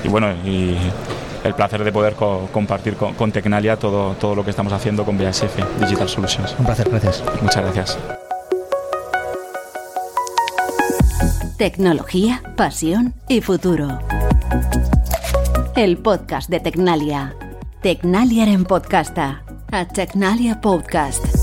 y 0.04 0.08
bueno, 0.08 0.32
y 0.46 0.76
el 1.44 1.54
placer 1.54 1.84
de 1.84 1.92
poder 1.92 2.16
compartir 2.16 2.96
con, 2.96 3.32
Tecnalia 3.32 3.78
todo, 3.78 4.14
todo 4.14 4.36
lo 4.36 4.44
que 4.44 4.50
estamos 4.50 4.74
haciendo 4.74 5.06
con 5.06 5.18
BASF 5.18 5.56
Digital 5.80 6.10
Solutions. 6.10 6.56
Un 6.60 6.66
placer, 6.66 6.90
gracias. 6.90 7.24
Muchas 7.42 7.64
gracias. 7.64 7.98
Tecnología, 11.58 12.42
pasión 12.56 13.14
y 13.28 13.42
futuro. 13.42 14.00
El 15.76 15.98
podcast 15.98 16.50
de 16.50 16.60
Tecnalia. 16.60 17.36
Tecnalia 17.82 18.46
en 18.46 18.66
podcasta. 18.66 19.44
A 19.72 19.86
Tecnalia 19.86 20.60
Podcast. 20.62 21.39